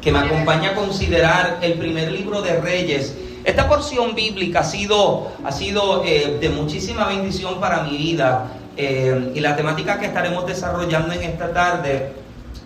[0.00, 3.14] que me acompaña a considerar el primer libro de Reyes.
[3.44, 9.32] Esta porción bíblica ha sido, ha sido eh, de muchísima bendición para mi vida eh,
[9.34, 12.12] y la temática que estaremos desarrollando en esta tarde,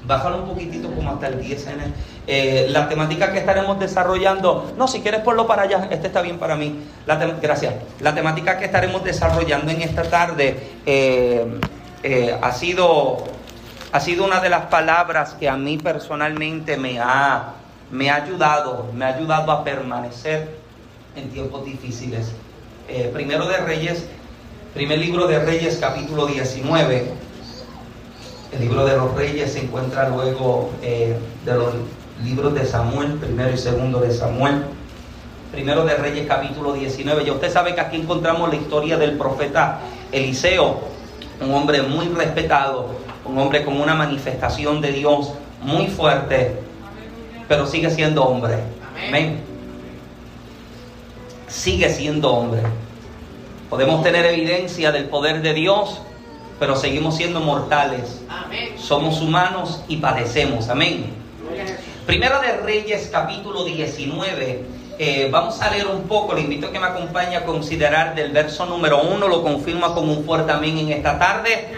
[0.04, 1.94] bájalo un poquitito como hasta el 10 en
[2.26, 6.39] eh, la temática que estaremos desarrollando, no, si quieres ponlo para allá, este está bien
[6.39, 6.80] para mí,
[7.41, 7.75] gracias.
[8.01, 10.57] La temática que estaremos desarrollando en esta tarde
[12.43, 13.25] ha sido
[13.95, 17.54] ha sido una de las palabras que a mí personalmente me ha,
[17.92, 20.56] me ha ayudado, me ha ayudado a permanecer
[21.14, 22.33] en tiempos difíciles.
[22.88, 24.05] Eh, primero de Reyes,
[24.74, 27.12] primer libro de Reyes, capítulo 19.
[28.50, 31.74] El libro de los Reyes se encuentra luego eh, de los
[32.24, 34.64] libros de Samuel, primero y segundo de Samuel.
[35.52, 37.24] Primero de Reyes, capítulo 19.
[37.24, 39.78] Ya usted sabe que aquí encontramos la historia del profeta
[40.11, 40.80] Eliseo,
[41.41, 46.56] un hombre muy respetado, un hombre con una manifestación de Dios muy fuerte,
[47.48, 48.59] pero sigue siendo hombre.
[49.09, 49.41] Amén.
[51.48, 52.62] Sigue siendo hombre.
[53.70, 56.00] Podemos tener evidencia del poder de Dios,
[56.58, 58.22] pero seguimos siendo mortales.
[58.77, 60.69] Somos humanos y padecemos.
[60.69, 61.06] Amén.
[62.06, 66.78] Primera de Reyes capítulo 19 eh, vamos a leer un poco, le invito a que
[66.78, 70.92] me acompañe a considerar del verso número uno, lo confirma con un fuerte amén en
[70.92, 71.77] esta tarde.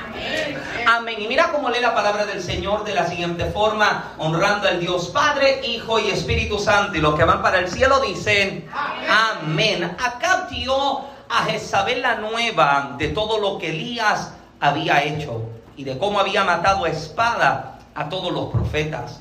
[0.87, 1.17] Amén.
[1.19, 5.09] Y mira cómo lee la palabra del Señor de la siguiente forma, honrando al Dios
[5.09, 6.97] Padre, Hijo y Espíritu Santo.
[6.97, 8.69] Y los que van para el cielo dicen,
[9.09, 9.85] amén.
[9.85, 15.43] Acá dio a Jezabel la nueva de todo lo que Elías había hecho
[15.77, 19.21] y de cómo había matado a espada a todos los profetas.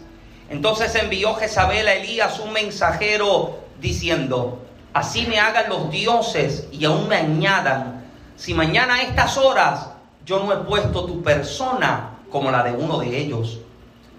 [0.50, 4.60] Entonces envió Jezabel a Elías un mensajero diciendo,
[4.94, 9.90] así me hagan los dioses y aún me añadan, si mañana a estas horas
[10.26, 13.60] yo no he puesto tu persona como la de uno de ellos.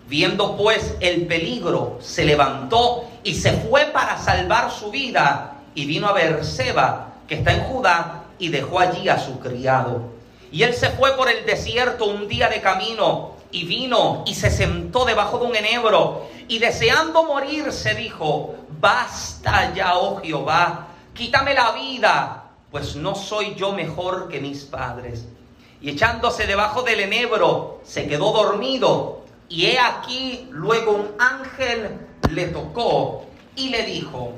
[0.09, 6.07] Viendo pues el peligro, se levantó y se fue para salvar su vida y vino
[6.07, 10.03] a Berseba, que está en Judá, y dejó allí a su criado.
[10.53, 14.50] Y él se fue por el desierto un día de camino y vino y se
[14.50, 21.55] sentó debajo de un enebro y deseando morir se dijo, basta ya, oh Jehová, quítame
[21.55, 25.27] la vida, pues no soy yo mejor que mis padres.
[25.81, 29.25] Y echándose debajo del enebro, se quedó dormido.
[29.49, 31.99] Y he aquí, luego un ángel
[32.31, 33.25] le tocó
[33.55, 34.33] y le dijo,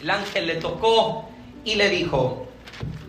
[0.00, 1.28] el ángel le tocó
[1.64, 2.46] y le dijo,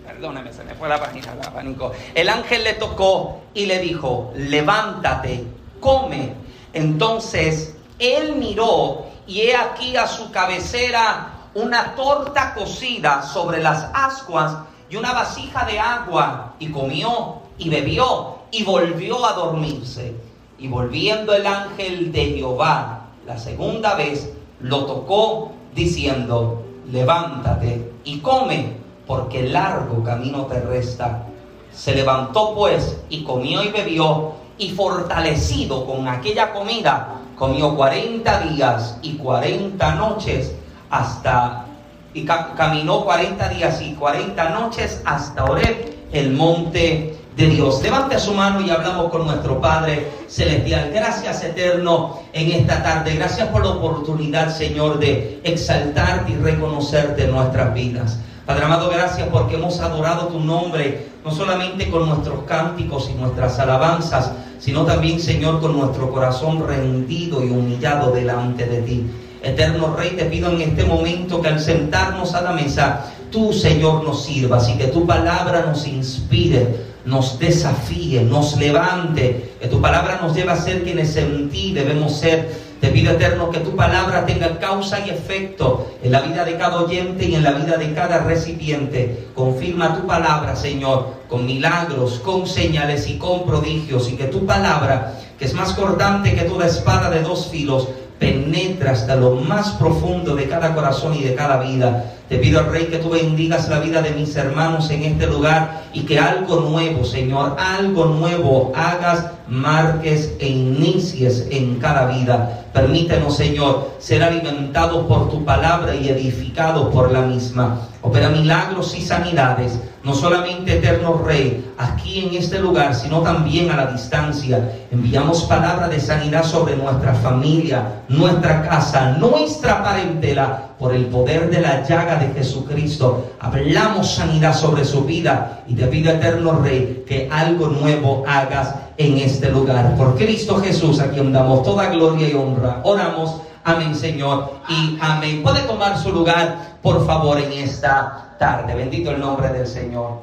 [0.05, 1.91] perdóname, se me fue la página, la pánico.
[2.13, 5.43] El ángel le tocó y le dijo, levántate,
[5.79, 6.33] come.
[6.73, 14.57] Entonces él miró y he aquí a su cabecera una torta cocida sobre las ascuas
[14.89, 20.15] y una vasija de agua, y comió y bebió y volvió a dormirse.
[20.59, 28.77] Y volviendo el ángel de Jehová la segunda vez, lo tocó diciendo, levántate y come,
[29.07, 31.27] porque largo camino te resta.
[31.71, 38.97] Se levantó pues y comió y bebió, y fortalecido con aquella comida, comió 40 días
[39.01, 40.53] y 40 noches
[40.89, 41.65] hasta
[42.13, 47.81] y caminó 40 días y 40 noches hasta Oreb, el monte de Dios.
[47.81, 50.91] Levante su mano y hablamos con nuestro Padre Celestial.
[50.93, 53.15] Gracias eterno en esta tarde.
[53.15, 58.19] Gracias por la oportunidad, Señor, de exaltarte y reconocerte en nuestras vidas.
[58.45, 63.57] Padre amado, gracias porque hemos adorado tu nombre, no solamente con nuestros cánticos y nuestras
[63.57, 69.05] alabanzas, sino también, Señor, con nuestro corazón rendido y humillado delante de ti.
[69.41, 74.03] Eterno Rey, te pido en este momento que al sentarnos a la mesa, tú, Señor,
[74.03, 76.67] nos sirvas y que tu palabra nos inspire,
[77.05, 82.17] nos desafíe, nos levante, que tu palabra nos lleve a ser quienes en ti debemos
[82.17, 82.72] ser.
[82.83, 86.83] Te pido, Eterno, que tu palabra tenga causa y efecto en la vida de cada
[86.83, 89.29] oyente y en la vida de cada recipiente.
[89.33, 95.17] Confirma tu palabra, Señor, con milagros, con señales y con prodigios, y que tu palabra,
[95.39, 97.87] que es más cortante que toda espada de dos filos,
[98.19, 102.13] penetra hasta lo más profundo de cada corazón y de cada vida.
[102.29, 106.01] Te pido, Rey, que tú bendigas la vida de mis hermanos en este lugar y
[106.01, 112.63] que algo nuevo, Señor, algo nuevo hagas, marques e inicies en cada vida.
[112.73, 117.87] Permítenos, Señor, ser alimentados por tu palabra y edificados por la misma.
[118.01, 123.77] Opera milagros y sanidades no solamente eterno Rey, aquí en este lugar, sino también a
[123.77, 124.71] la distancia.
[124.91, 131.61] Enviamos palabra de sanidad sobre nuestra familia, nuestra casa, nuestra parentela, por el poder de
[131.61, 133.31] la llaga de Jesucristo.
[133.39, 139.17] Hablamos sanidad sobre su vida y te pido, eterno Rey, que algo nuevo hagas en
[139.19, 139.95] este lugar.
[139.95, 142.81] Por Cristo Jesús, a quien damos toda gloria y honra.
[142.83, 143.35] Oramos
[143.65, 144.55] Amén, Señor.
[144.67, 145.41] Y amén.
[145.41, 148.75] Puede tomar su lugar, por favor, en esta tarde.
[148.75, 150.19] Bendito el nombre del Señor.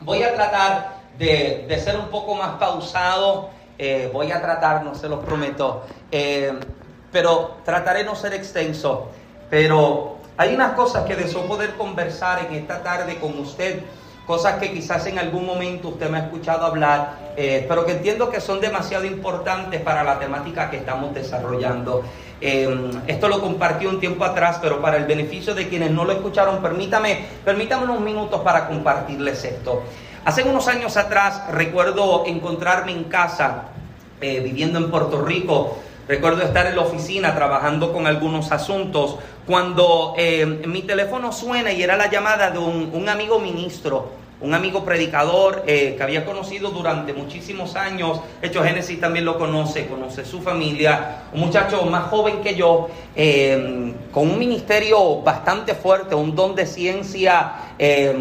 [0.00, 3.50] Voy a tratar de, ser un poco más pausado.
[3.78, 5.84] Eh, voy a tratar, no se los prometo.
[6.10, 6.52] Eh,
[7.12, 9.08] pero trataré no ser extenso.
[9.48, 13.80] Pero hay unas cosas que deseo poder conversar en esta tarde con usted
[14.30, 18.30] cosas que quizás en algún momento usted me ha escuchado hablar, eh, pero que entiendo
[18.30, 22.04] que son demasiado importantes para la temática que estamos desarrollando.
[22.40, 26.12] Em, esto lo compartí un tiempo atrás, pero para el beneficio de quienes no lo
[26.12, 29.82] escucharon, permítame, permítame unos minutos para compartirles esto.
[30.24, 33.64] Hace unos años atrás recuerdo encontrarme en casa,
[34.20, 35.78] eh, viviendo en Puerto Rico,
[36.08, 39.14] Recuerdo estar en la oficina trabajando con algunos asuntos
[39.46, 44.10] cuando eh, mi teléfono suena y era la llamada de un amigo ministro
[44.40, 48.20] un amigo predicador eh, que había conocido durante muchísimos años.
[48.40, 51.24] Hecho Génesis también lo conoce, conoce su familia.
[51.32, 56.66] Un muchacho más joven que yo, eh, con un ministerio bastante fuerte, un don de
[56.66, 58.16] ciencia eh,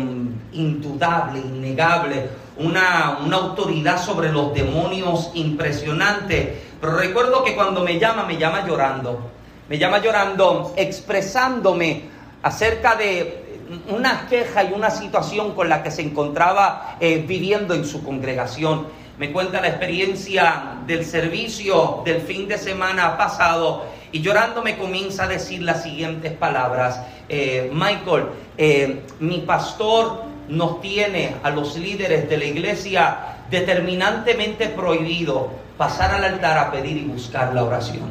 [0.52, 2.28] indudable, innegable,
[2.58, 6.64] una, una autoridad sobre los demonios impresionante.
[6.82, 9.32] Pero recuerdo que cuando me llama, me llama llorando.
[9.70, 12.10] Me llama llorando, expresándome
[12.42, 13.49] acerca de
[13.90, 18.88] una queja y una situación con la que se encontraba eh, viviendo en su congregación.
[19.18, 25.26] Me cuenta la experiencia del servicio del fin de semana pasado y llorando me comienza
[25.26, 27.02] a decir las siguientes palabras.
[27.28, 28.26] Eh, Michael,
[28.58, 33.18] eh, mi pastor nos tiene a los líderes de la iglesia
[33.52, 38.10] determinantemente prohibido pasar al altar a pedir y buscar la oración.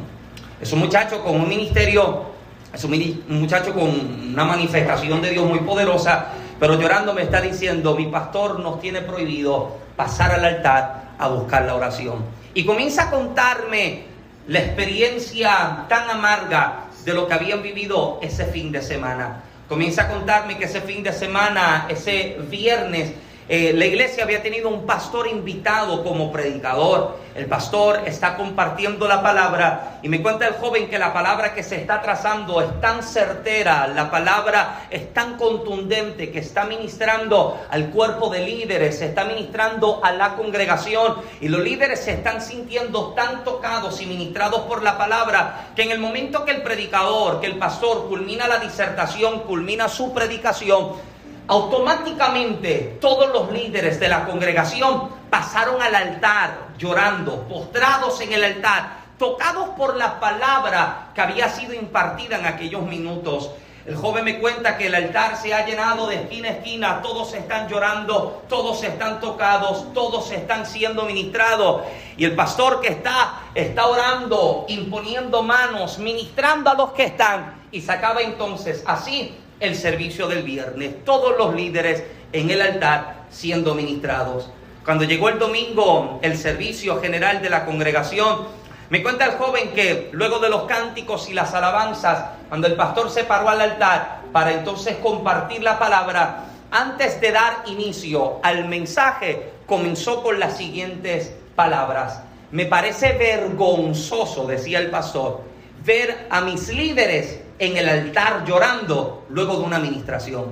[0.61, 2.28] Es un muchacho con un ministerio
[2.73, 3.89] es un muchacho con
[4.31, 6.27] una manifestación de Dios muy poderosa,
[6.59, 11.63] pero llorando me está diciendo, mi pastor nos tiene prohibido pasar al altar a buscar
[11.63, 12.23] la oración.
[12.53, 14.03] Y comienza a contarme
[14.47, 19.43] la experiencia tan amarga de lo que habían vivido ese fin de semana.
[19.67, 23.13] Comienza a contarme que ese fin de semana, ese viernes,
[23.51, 27.17] eh, la iglesia había tenido un pastor invitado como predicador.
[27.33, 31.63] El pastor está compartiendo la palabra y me cuenta el joven que la palabra que
[31.63, 37.89] se está trazando es tan certera, la palabra es tan contundente que está ministrando al
[37.89, 43.13] cuerpo de líderes, se está ministrando a la congregación y los líderes se están sintiendo
[43.13, 47.47] tan tocados y ministrados por la palabra que en el momento que el predicador, que
[47.47, 51.08] el pastor culmina la disertación, culmina su predicación,
[51.49, 58.99] automáticamente todos los líderes de la congregación pasaron al altar llorando, postrados en el altar,
[59.17, 63.49] tocados por la palabra que había sido impartida en aquellos minutos.
[63.87, 67.33] El joven me cuenta que el altar se ha llenado de esquina a esquina, todos
[67.33, 71.81] están llorando, todos están tocados, todos están siendo ministrados.
[72.15, 77.55] Y el pastor que está, está orando, imponiendo manos, ministrando a los que están.
[77.71, 83.25] Y se acaba entonces así el servicio del viernes, todos los líderes en el altar
[83.29, 84.49] siendo ministrados.
[84.85, 88.47] Cuando llegó el domingo el servicio general de la congregación,
[88.89, 93.11] me cuenta el joven que luego de los cánticos y las alabanzas, cuando el pastor
[93.11, 99.51] se paró al altar para entonces compartir la palabra, antes de dar inicio al mensaje,
[99.65, 102.21] comenzó con las siguientes palabras.
[102.51, 105.41] Me parece vergonzoso, decía el pastor,
[105.85, 110.45] ver a mis líderes en el altar llorando luego de una administración.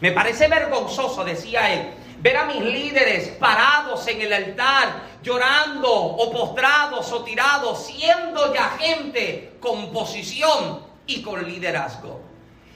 [0.00, 1.90] Me parece vergonzoso, decía él,
[2.20, 8.76] ver a mis líderes parados en el altar llorando o postrados o tirados, siendo ya
[8.78, 12.20] gente con posición y con liderazgo.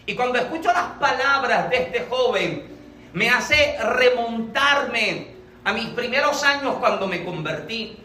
[0.07, 2.69] Y cuando escucho las palabras de este joven,
[3.12, 7.97] me hace remontarme a mis primeros años cuando me convertí.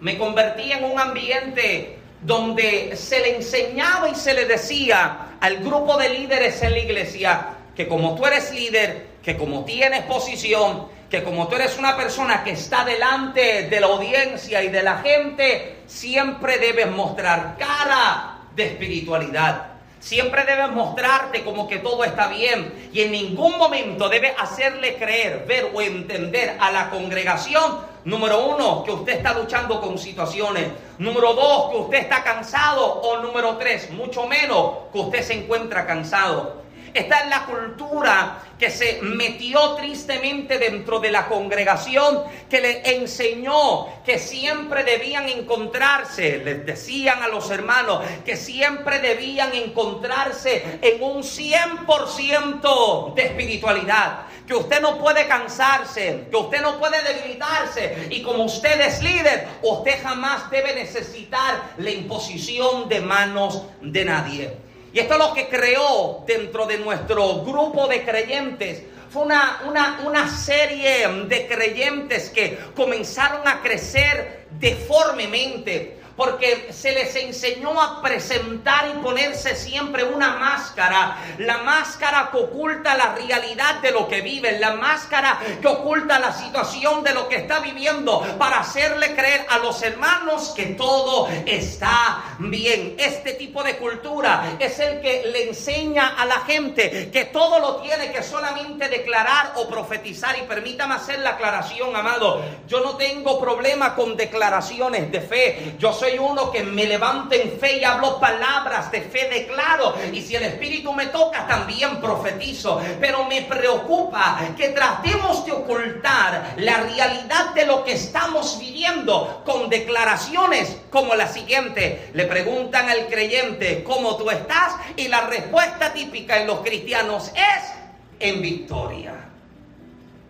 [0.00, 5.96] Me convertí en un ambiente donde se le enseñaba y se le decía al grupo
[5.96, 11.22] de líderes en la iglesia que como tú eres líder, que como tienes posición, que
[11.22, 15.78] como tú eres una persona que está delante de la audiencia y de la gente,
[15.86, 19.66] siempre debes mostrar cara de espiritualidad.
[19.98, 25.44] Siempre debes mostrarte como que todo está bien y en ningún momento debes hacerle creer,
[25.46, 31.34] ver o entender a la congregación, número uno, que usted está luchando con situaciones, número
[31.34, 36.60] dos, que usted está cansado o número tres, mucho menos que usted se encuentra cansado.
[36.92, 44.02] Esta es la cultura que se metió tristemente dentro de la congregación, que le enseñó
[44.04, 51.22] que siempre debían encontrarse, les decían a los hermanos, que siempre debían encontrarse en un
[51.22, 58.44] 100% de espiritualidad que usted no puede cansarse, que usted no puede debilitarse y como
[58.44, 64.69] usted es líder, usted jamás debe necesitar la imposición de manos de nadie.
[64.92, 68.82] Y esto es lo que creó dentro de nuestro grupo de creyentes.
[69.10, 77.16] Fue una, una, una serie de creyentes que comenzaron a crecer deformemente porque se les
[77.16, 83.90] enseñó a presentar y ponerse siempre una máscara, la máscara que oculta la realidad de
[83.90, 88.60] lo que viven, la máscara que oculta la situación de lo que está viviendo para
[88.60, 92.96] hacerle creer a los hermanos que todo está bien.
[92.98, 97.76] Este tipo de cultura es el que le enseña a la gente que todo lo
[97.76, 102.42] tiene que solamente declarar o profetizar y permítame hacer la aclaración, amado.
[102.68, 105.76] Yo no tengo problema con declaraciones de fe.
[105.78, 109.94] Yo soy uno que me levante en fe y hablo palabras de fe, declaro.
[110.12, 112.80] Y si el Espíritu me toca, también profetizo.
[113.00, 119.68] Pero me preocupa que tratemos de ocultar la realidad de lo que estamos viviendo con
[119.68, 122.10] declaraciones como la siguiente.
[122.14, 124.74] Le preguntan al creyente, ¿cómo tú estás?
[124.96, 127.72] Y la respuesta típica en los cristianos es
[128.18, 129.14] en victoria.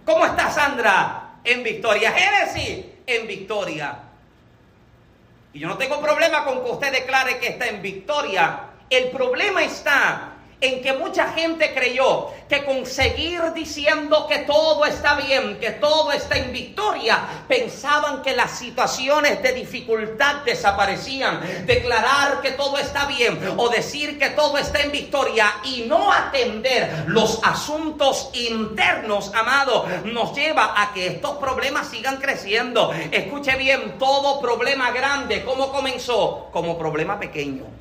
[0.05, 1.37] ¿Cómo estás, Sandra?
[1.45, 2.13] En victoria.
[2.13, 4.10] Génesis, en victoria.
[5.53, 8.61] Y yo no tengo problema con que usted declare que está en victoria.
[8.89, 10.30] El problema está
[10.61, 16.13] en que mucha gente creyó que con seguir diciendo que todo está bien, que todo
[16.13, 21.41] está en victoria, pensaban que las situaciones de dificultad desaparecían.
[21.67, 27.05] Declarar que todo está bien o decir que todo está en victoria y no atender
[27.07, 32.93] los asuntos internos, amado, nos lleva a que estos problemas sigan creciendo.
[33.11, 36.49] Escuche bien, todo problema grande, ¿cómo comenzó?
[36.53, 37.81] Como problema pequeño.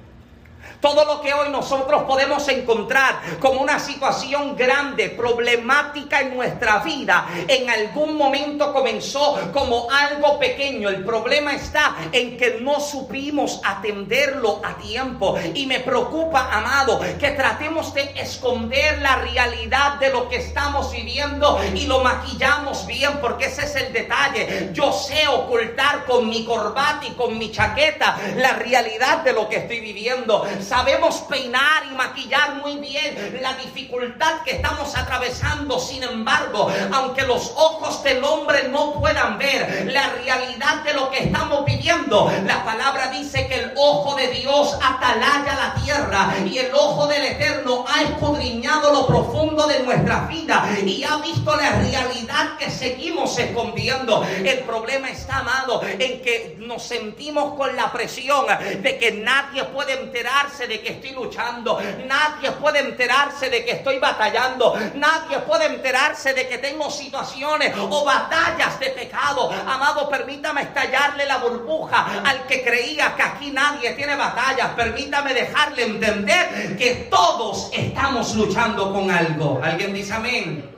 [0.81, 7.27] Todo lo que hoy nosotros podemos encontrar como una situación grande, problemática en nuestra vida,
[7.47, 10.87] en algún momento comenzó como algo pequeño.
[10.87, 15.37] El problema está en que no supimos atenderlo a tiempo.
[15.53, 21.59] Y me preocupa, amado, que tratemos de esconder la realidad de lo que estamos viviendo
[21.75, 24.69] y lo maquillamos bien, porque ese es el detalle.
[24.71, 29.57] Yo sé ocultar con mi corbata y con mi chaqueta la realidad de lo que
[29.57, 35.79] estoy viviendo sabemos peinar y maquillar muy bien la dificultad que estamos atravesando.
[35.79, 41.23] Sin embargo, aunque los ojos del hombre no puedan ver la realidad de lo que
[41.23, 46.71] estamos viviendo, la palabra dice que el ojo de Dios atalaya la tierra y el
[46.75, 52.57] ojo del Eterno ha escudriñado lo profundo de nuestra vida y ha visto la realidad
[52.59, 54.23] que seguimos escondiendo.
[54.23, 58.45] El problema está, amado, en que nos sentimos con la presión
[58.81, 61.79] de que nadie puede enterarse de que estoy luchando.
[62.05, 64.77] Nadie puede enterarse de que estoy batallando.
[64.95, 69.51] Nadie puede enterarse de que tengo situaciones o batallas de pecado.
[69.51, 74.69] Amado, permítame estallarle la burbuja al que creía que aquí nadie tiene batallas.
[74.75, 79.59] Permítame dejarle entender que todos estamos luchando con algo.
[79.63, 80.75] ¿Alguien dice amén?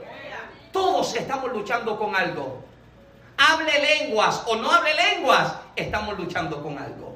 [0.72, 2.64] Todos estamos luchando con algo.
[3.36, 7.11] Hable lenguas o no hable lenguas, estamos luchando con algo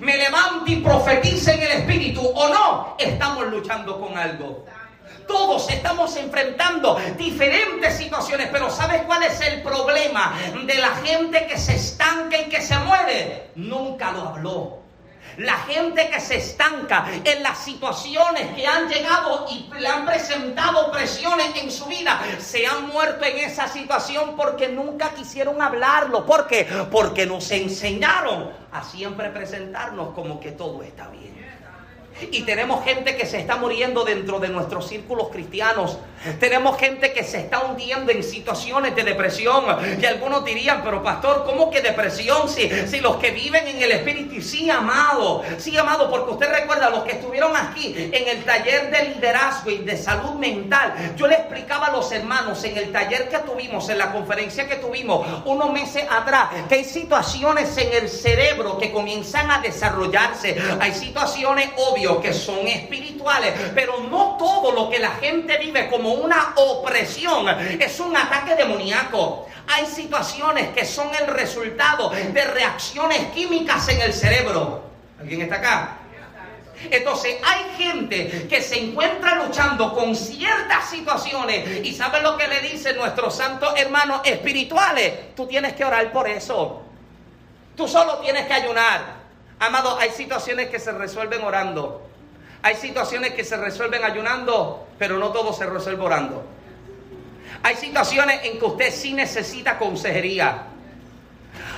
[0.00, 4.64] me levante y profetice en el Espíritu o no, estamos luchando con algo.
[5.26, 10.34] Todos estamos enfrentando diferentes situaciones, pero ¿sabes cuál es el problema
[10.66, 13.50] de la gente que se estanca y que se muere?
[13.54, 14.83] Nunca lo habló.
[15.38, 20.90] La gente que se estanca en las situaciones que han llegado y le han presentado
[20.90, 26.24] presiones en su vida, se han muerto en esa situación porque nunca quisieron hablarlo.
[26.24, 26.66] ¿Por qué?
[26.90, 31.33] Porque nos enseñaron a siempre presentarnos como que todo está bien.
[32.30, 35.98] Y tenemos gente que se está muriendo dentro de nuestros círculos cristianos.
[36.38, 39.64] Tenemos gente que se está hundiendo en situaciones de depresión.
[40.00, 42.48] Y algunos dirían, pero pastor, ¿cómo que depresión?
[42.48, 46.90] Si, si los que viven en el Espíritu, sí, amado, sí, amado, porque usted recuerda,
[46.90, 51.34] los que estuvieron aquí en el taller de liderazgo y de salud mental, yo le
[51.34, 55.72] explicaba a los hermanos en el taller que tuvimos, en la conferencia que tuvimos unos
[55.72, 60.56] meses atrás, que hay situaciones en el cerebro que comienzan a desarrollarse.
[60.80, 66.12] Hay situaciones obvias que son espirituales, pero no todo lo que la gente vive como
[66.12, 69.46] una opresión es un ataque demoníaco.
[69.66, 74.82] Hay situaciones que son el resultado de reacciones químicas en el cerebro.
[75.18, 75.98] ¿Alguien está acá?
[76.90, 82.60] Entonces hay gente que se encuentra luchando con ciertas situaciones y ¿sabe lo que le
[82.60, 85.34] dicen nuestros santos hermanos espirituales?
[85.34, 86.82] Tú tienes que orar por eso.
[87.76, 89.24] Tú solo tienes que ayunar.
[89.58, 92.02] Amado, hay situaciones que se resuelven orando.
[92.62, 96.44] Hay situaciones que se resuelven ayunando, pero no todo se resuelve orando.
[97.62, 100.64] Hay situaciones en que usted sí necesita consejería.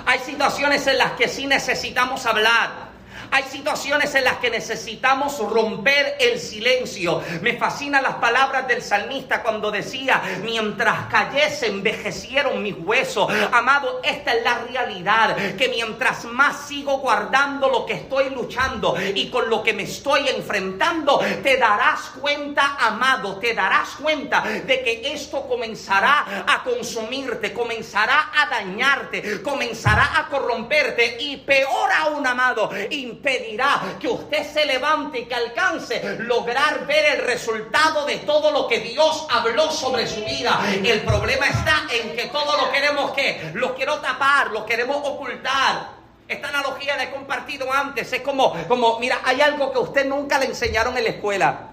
[0.07, 2.86] Hay situaciones en las que sí necesitamos hablar.
[3.31, 7.23] Hay situaciones en las que necesitamos romper el silencio.
[7.43, 13.33] Me fascinan las palabras del salmista cuando decía, mientras cayese envejecieron mis huesos.
[13.53, 19.29] Amado, esta es la realidad, que mientras más sigo guardando lo que estoy luchando y
[19.31, 25.13] con lo que me estoy enfrentando, te darás cuenta, amado, te darás cuenta de que
[25.13, 32.71] esto comenzará a consumirte, comenzará a dañarte, comenzará a corromperte y peor aún, amado,
[33.17, 38.69] impedirá que usted se levante y que alcance lograr ver el resultado de todo lo
[38.69, 40.61] que Dios habló sobre su vida.
[40.85, 45.97] El problema está en que todo lo queremos que lo quiero tapar, lo queremos ocultar.
[46.29, 48.13] Esta analogía la he compartido antes.
[48.13, 51.71] Es como, como, mira, hay algo que usted nunca le enseñaron en la escuela.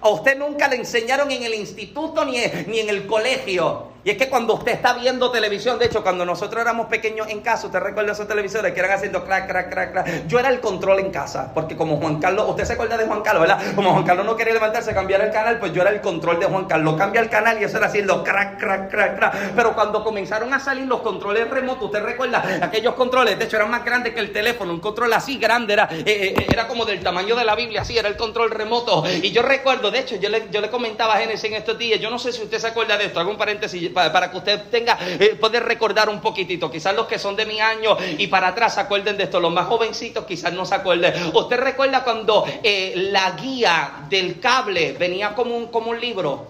[0.00, 3.95] A usted nunca le enseñaron en el instituto ni en el colegio.
[4.06, 7.40] Y es que cuando usted está viendo televisión, de hecho, cuando nosotros éramos pequeños en
[7.40, 10.26] casa, usted recuerda esos televisores que eran haciendo crack, crack, crack, crack.
[10.28, 13.22] Yo era el control en casa, porque como Juan Carlos, usted se acuerda de Juan
[13.22, 13.74] Carlos, ¿verdad?
[13.74, 16.46] Como Juan Carlos no quería levantarse, cambiar el canal, pues yo era el control de
[16.46, 16.94] Juan Carlos.
[16.96, 19.54] Cambia el canal y eso era haciendo crack, crack, crack, crack.
[19.56, 23.72] Pero cuando comenzaron a salir los controles remotos, usted recuerda aquellos controles, de hecho eran
[23.72, 27.02] más grandes que el teléfono, un control así grande, era, eh, eh, era como del
[27.02, 29.02] tamaño de la Biblia, así era el control remoto.
[29.20, 31.98] Y yo recuerdo, de hecho, yo le, yo le comentaba a Génesis en estos días,
[31.98, 34.62] yo no sé si usted se acuerda de esto, hago un paréntesis para, que usted
[34.70, 36.70] tenga, eh, poder recordar un poquitito.
[36.70, 39.40] Quizás los que son de mi año y para atrás se acuerden de esto.
[39.40, 41.14] Los más jovencitos quizás no se acuerden.
[41.34, 46.46] ¿Usted recuerda cuando eh, la guía del cable venía como un, como un libro?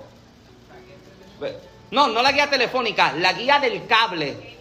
[1.93, 4.56] No, no la guía telefónica, la guía del cable.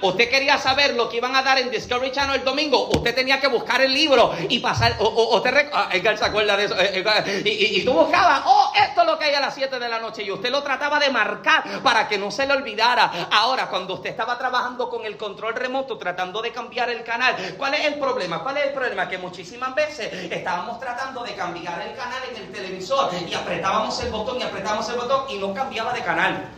[0.00, 2.88] Usted quería saber lo que iban a dar en Discovery Channel el domingo.
[2.88, 4.96] Usted tenía que buscar el libro y pasar.
[4.98, 6.74] O, usted, ah, Edgar se acuerda de eso.
[6.78, 9.78] Eh, eh, y, y, tú buscabas, oh, esto es lo que hay a las 7
[9.78, 10.22] de la noche.
[10.22, 13.28] Y usted lo trataba de marcar para que no se le olvidara.
[13.30, 17.74] Ahora, cuando usted estaba trabajando con el control remoto, tratando de cambiar el canal, ¿cuál
[17.74, 18.42] es el problema?
[18.42, 19.08] ¿Cuál es el problema?
[19.08, 24.10] Que muchísimas veces estábamos tratando de cambiar el canal en el televisor y apretábamos el
[24.10, 26.48] botón y apretábamos el botón y no cambiaba de canal.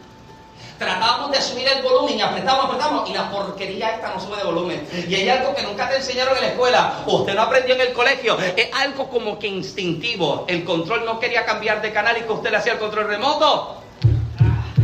[0.79, 4.45] Tratábamos de subir el volumen y apretamos, apretamos y la porquería esta no sube de
[4.45, 4.89] volumen.
[5.09, 7.93] Y hay algo que nunca te enseñaron en la escuela, usted no aprendió en el
[7.93, 10.45] colegio, es algo como que instintivo.
[10.49, 13.83] El control no quería cambiar de canal y que usted le hacía el control remoto.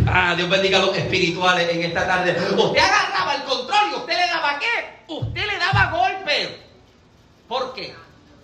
[0.07, 2.33] Ah, Dios bendiga a los espirituales en esta tarde.
[2.33, 5.13] Usted agarraba el control y usted le daba qué?
[5.15, 6.59] Usted le daba golpe.
[7.47, 7.95] ¿Por qué?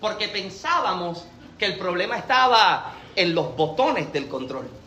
[0.01, 1.25] Porque pensábamos
[1.59, 4.80] que el problema estaba en los botones del control.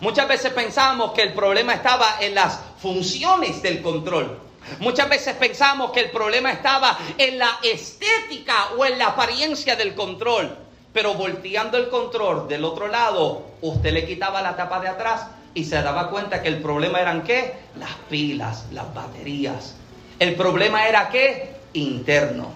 [0.00, 4.38] Muchas veces pensamos que el problema estaba en las funciones del control.
[4.80, 9.94] Muchas veces pensamos que el problema estaba en la estética o en la apariencia del
[9.94, 10.56] control.
[10.92, 15.64] Pero volteando el control del otro lado, usted le quitaba la tapa de atrás y
[15.64, 17.54] se daba cuenta que el problema eran qué?
[17.78, 19.74] Las pilas, las baterías.
[20.18, 21.56] El problema era qué?
[21.72, 22.52] Interno.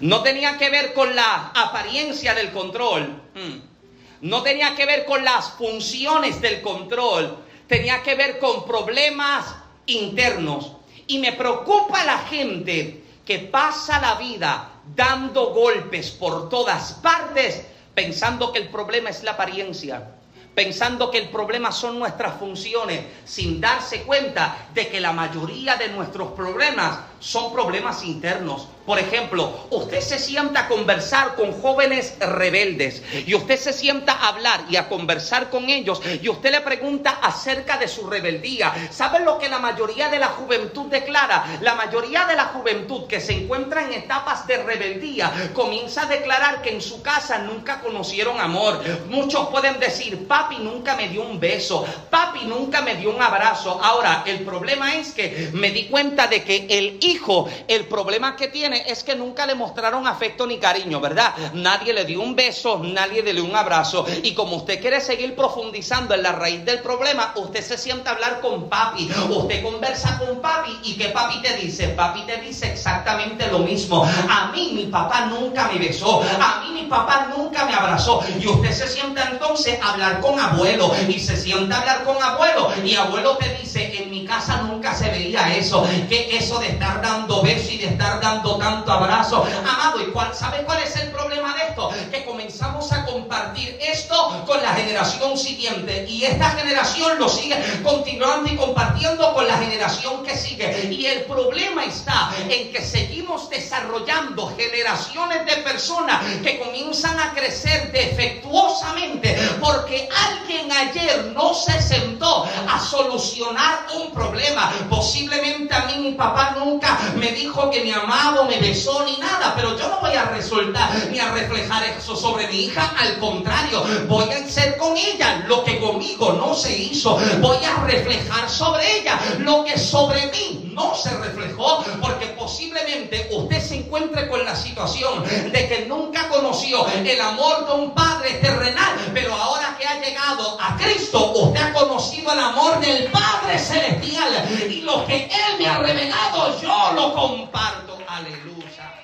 [0.00, 3.22] No tenía que ver con la apariencia del control.
[3.34, 3.77] Hmm
[4.20, 9.54] no tenía que ver con las funciones del control, tenía que ver con problemas
[9.86, 10.72] internos.
[11.06, 18.52] Y me preocupa la gente que pasa la vida dando golpes por todas partes pensando
[18.52, 20.14] que el problema es la apariencia
[20.58, 25.88] pensando que el problema son nuestras funciones, sin darse cuenta de que la mayoría de
[25.90, 28.68] nuestros problemas son problemas internos.
[28.86, 34.28] Por ejemplo, usted se sienta a conversar con jóvenes rebeldes y usted se sienta a
[34.28, 38.88] hablar y a conversar con ellos y usted le pregunta acerca de su rebeldía.
[38.90, 41.58] ¿Saben lo que la mayoría de la juventud declara?
[41.60, 46.62] La mayoría de la juventud que se encuentra en etapas de rebeldía comienza a declarar
[46.62, 48.82] que en su casa nunca conocieron amor.
[49.10, 53.78] Muchos pueden decir, papi nunca me dio un beso, papi nunca me dio un abrazo.
[53.82, 58.48] Ahora, el problema es que me di cuenta de que el hijo, el problema que
[58.48, 61.34] tiene es que nunca le mostraron afecto ni cariño, ¿verdad?
[61.54, 64.06] Nadie le dio un beso, nadie le dio un abrazo.
[64.22, 68.14] Y como usted quiere seguir profundizando en la raíz del problema, usted se sienta a
[68.14, 72.72] hablar con papi, usted conversa con papi y que papi te dice, papi te dice
[72.72, 74.04] exactamente lo mismo.
[74.28, 78.22] A mí mi papá nunca me besó, a mí mi papá nunca me abrazó.
[78.40, 82.22] Y usted se sienta entonces a hablar con abuelo y se sienta a hablar con
[82.22, 86.68] abuelo y abuelo te dice, en mi casa nunca se veía eso, que eso de
[86.68, 89.46] estar dando besos y de estar dando tanto abrazo.
[89.66, 91.90] Amado, ¿y cuál, sabe cuál es el problema de esto?
[92.10, 98.50] Que comenzamos a compartir esto con la generación siguiente y esta generación lo sigue continuando
[98.50, 100.88] y compartiendo con la generación que sigue.
[100.90, 107.92] Y el problema está en que seguimos desarrollando generaciones de personas que comienzan a crecer
[107.92, 114.72] defectuosamente porque alguien ayer no se sentó a solucionar un problema.
[114.88, 119.54] Posiblemente a mí mi papá nunca me dijo que me amaba, me besó ni nada,
[119.56, 122.94] pero yo no voy a resultar ni a reflejar eso sobre mi hija.
[122.98, 127.18] Al contrario, voy a hacer con ella lo que conmigo no se hizo.
[127.40, 133.60] Voy a reflejar sobre ella lo que sobre mí no se reflejó, porque posiblemente usted
[133.60, 139.10] se encuentre con la situación de que nunca conoció el amor de un padre terrenal,
[139.12, 144.48] pero ahora que ha llegado a Cristo, usted ha conocido el amor del Padre celestial
[144.70, 147.98] y lo que Él me ha revelado, yo lo comparto.
[148.06, 148.94] Aleluya.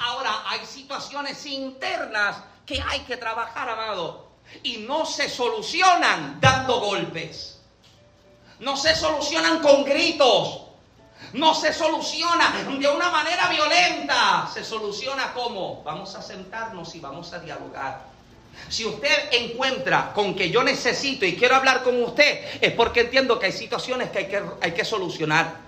[0.00, 4.26] Ahora hay situaciones internas que hay que trabajar, amado,
[4.62, 7.57] y no se solucionan dando golpes.
[8.60, 10.62] No se solucionan con gritos.
[11.32, 14.48] No se soluciona de una manera violenta.
[14.52, 18.06] Se soluciona como vamos a sentarnos y vamos a dialogar.
[18.68, 23.38] Si usted encuentra con que yo necesito y quiero hablar con usted, es porque entiendo
[23.38, 25.67] que hay situaciones que hay que, hay que solucionar.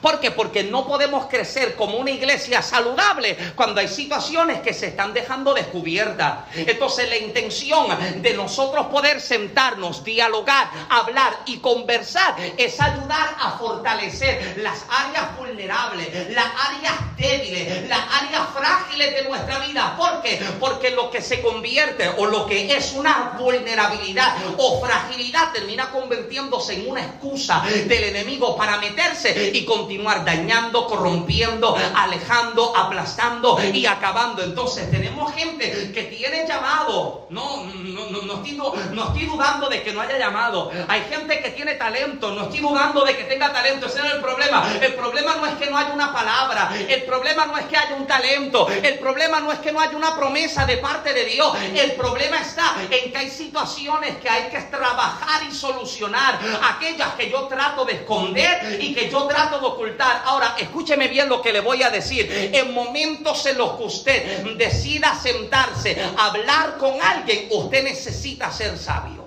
[0.00, 0.30] ¿Por qué?
[0.30, 5.54] Porque no podemos crecer como una iglesia saludable cuando hay situaciones que se están dejando
[5.54, 6.44] descubiertas.
[6.54, 7.86] Entonces la intención
[8.22, 16.30] de nosotros poder sentarnos, dialogar, hablar y conversar es ayudar a fortalecer las áreas vulnerables,
[16.30, 19.94] las áreas débiles, las áreas frágiles de nuestra vida.
[19.96, 20.40] ¿Por qué?
[20.58, 26.74] Porque lo que se convierte o lo que es una vulnerabilidad o fragilidad termina convirtiéndose
[26.74, 34.42] en una excusa del enemigo para meterse y continuar dañando, corrompiendo, alejando, aplastando y acabando.
[34.42, 37.28] Entonces tenemos gente que tiene llamado.
[37.30, 38.56] No, no, no, estoy,
[38.92, 40.72] no estoy dudando de que no haya llamado.
[40.88, 42.32] Hay gente que tiene talento.
[42.32, 43.86] No estoy dudando de que tenga talento.
[43.86, 44.68] Ese no es el problema.
[44.80, 46.72] El problema no es que no haya una palabra.
[46.88, 48.66] El problema no es que haya un talento.
[48.68, 51.56] El problema no es que no haya una promesa de parte de Dios.
[51.76, 56.40] El problema está en que hay situaciones que hay que trabajar y solucionar.
[56.74, 60.22] Aquellas que yo trato de esconder y que yo trato ocultar.
[60.24, 62.50] Ahora, escúcheme bien lo que le voy a decir.
[62.52, 69.24] En momentos en los que usted decida sentarse, hablar con alguien, usted necesita ser sabio.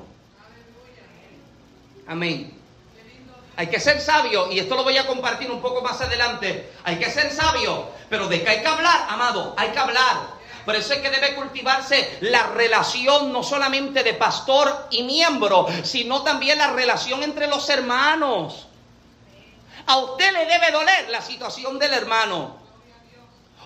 [2.08, 2.54] Amén.
[3.56, 6.72] Hay que ser sabio, y esto lo voy a compartir un poco más adelante.
[6.84, 10.34] Hay que ser sabio, pero de que hay que hablar, amado, hay que hablar.
[10.66, 16.24] Por eso es que debe cultivarse la relación no solamente de pastor y miembro, sino
[16.24, 18.68] también la relación entre los hermanos.
[19.86, 22.58] A usted le debe doler la situación del hermano.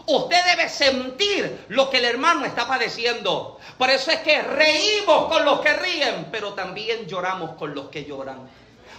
[0.08, 3.60] Usted debe sentir lo que el hermano está padeciendo.
[3.78, 8.06] Por eso es que reímos con los que ríen, pero también lloramos con los que
[8.06, 8.50] lloran.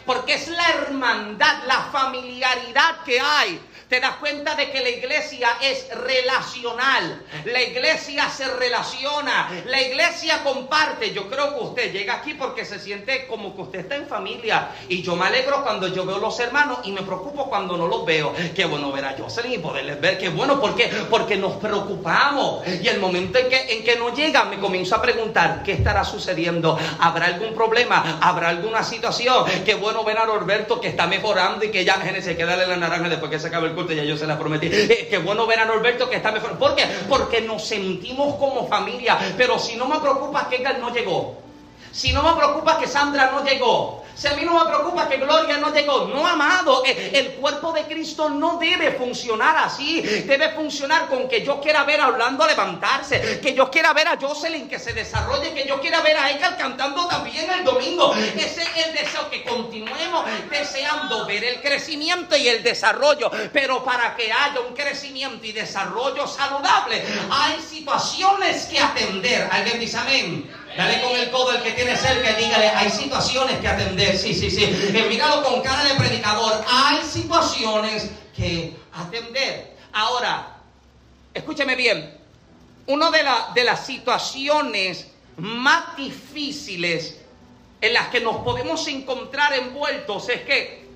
[0.04, 5.48] Porque es la hermandad, la familiaridad que hay te das cuenta de que la iglesia
[5.62, 7.22] es relacional.
[7.46, 9.50] La iglesia se relaciona.
[9.66, 11.12] La iglesia comparte.
[11.12, 14.68] Yo creo que usted llega aquí porque se siente como que usted está en familia.
[14.88, 18.04] Y yo me alegro cuando yo veo los hermanos y me preocupo cuando no los
[18.04, 18.34] veo.
[18.54, 20.18] Qué bueno ver a Jocelyn y poderles ver.
[20.18, 20.90] Qué bueno, ¿por qué?
[21.08, 22.66] Porque nos preocupamos.
[22.66, 26.04] Y el momento en que, en que no llega, me comienzo a preguntar, ¿qué estará
[26.04, 26.78] sucediendo?
[27.00, 28.18] ¿Habrá algún problema?
[28.20, 29.46] ¿Habrá alguna situación?
[29.64, 33.08] Qué bueno ver a Norberto que está mejorando y que ya, se queda la naranja
[33.08, 34.68] después que se acabe el ya yo se la prometí.
[34.70, 36.58] Eh, qué bueno ver a Norberto que está mejor.
[36.58, 36.84] ¿Por qué?
[37.08, 39.18] Porque nos sentimos como familia.
[39.36, 41.47] Pero si no me preocupa que él no llegó.
[41.98, 44.04] Si no me preocupa que Sandra no llegó.
[44.14, 47.72] Si a mí no me preocupa que Gloria no llegó, no amado, eh, el cuerpo
[47.72, 50.00] de Cristo no debe funcionar así.
[50.00, 54.16] Debe funcionar con que yo quiera ver a Orlando levantarse, que yo quiera ver a
[54.16, 58.14] Jocelyn que se desarrolle, que yo quiera ver a Eka cantando también el domingo.
[58.14, 63.28] Ese es el deseo, que continuemos deseando ver el crecimiento y el desarrollo.
[63.52, 69.48] Pero para que haya un crecimiento y desarrollo saludable, hay situaciones que atender.
[69.50, 70.57] ¿Alguien dice amén?
[70.76, 74.16] Dale con el codo al que tiene cerca y dígale, hay situaciones que atender.
[74.16, 74.64] Sí, sí, sí.
[74.94, 76.64] He mirado con cara de predicador.
[76.70, 79.76] Hay situaciones que atender.
[79.92, 80.58] Ahora,
[81.34, 82.16] escúcheme bien.
[82.86, 87.18] Una de, de las situaciones más difíciles
[87.80, 90.88] en las que nos podemos encontrar envueltos es que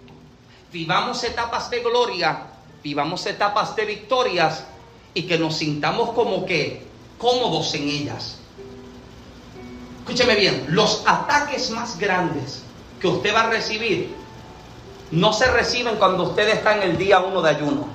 [0.73, 2.47] vivamos etapas de gloria,
[2.83, 4.65] vivamos etapas de victorias
[5.15, 6.83] y que nos sintamos como que
[7.19, 8.39] cómodos en ellas.
[10.03, 12.65] Escúcheme bien, los ataques más grandes
[13.01, 14.13] que usted va a recibir
[15.13, 17.87] no se reciben cuando usted está en el día uno de ayuno.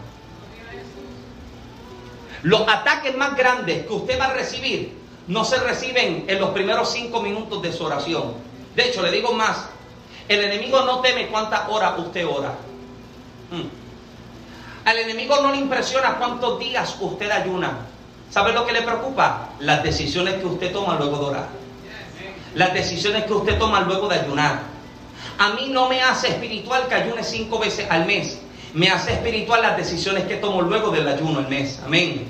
[2.43, 6.93] Los ataques más grandes que usted va a recibir no se reciben en los primeros
[6.93, 8.35] cinco minutos de su oración.
[8.73, 9.65] De hecho, le digo más,
[10.29, 12.53] el enemigo no teme cuántas horas usted ora.
[13.51, 13.67] Hmm.
[14.85, 17.79] Al enemigo no le impresiona cuántos días usted ayuna.
[18.29, 19.49] ¿Sabe lo que le preocupa?
[19.59, 21.56] Las decisiones que usted toma luego de orar.
[22.55, 24.61] Las decisiones que usted toma luego de ayunar.
[25.37, 28.39] A mí no me hace espiritual que ayune cinco veces al mes.
[28.73, 31.79] Me hace espiritual las decisiones que tomo luego del ayuno al mes.
[31.85, 32.27] Amén.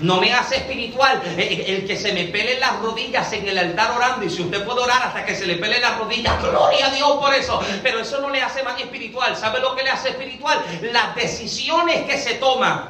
[0.00, 4.24] No me hace espiritual el, que se me pele las rodillas en el altar orando.
[4.24, 7.10] Y si usted puede orar hasta que se le pele las rodillas, gloria a Dios
[7.20, 7.60] por eso.
[7.82, 9.36] Pero eso no le hace más espiritual.
[9.36, 10.58] ¿Sabe lo que le hace espiritual?
[10.92, 12.88] Las decisiones que se toman.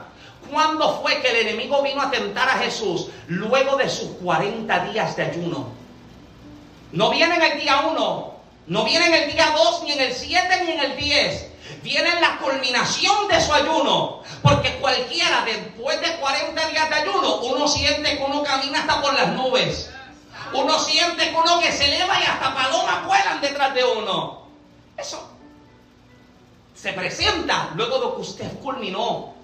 [0.50, 3.08] ¿Cuándo fue que el enemigo vino a tentar a Jesús?
[3.26, 5.79] Luego de sus 40 días de ayuno.
[6.92, 8.34] No viene en el día 1,
[8.66, 11.50] no viene en el día 2, ni en el 7, ni en el 10
[11.82, 14.22] viene en la culminación de su ayuno.
[14.42, 19.14] Porque cualquiera después de 40 días de ayuno, uno siente que uno camina hasta por
[19.14, 19.90] las nubes.
[20.52, 24.46] Uno siente que uno que se eleva y hasta palomas vuelan detrás de uno.
[24.96, 25.30] Eso
[26.74, 29.34] se presenta luego de que usted culminó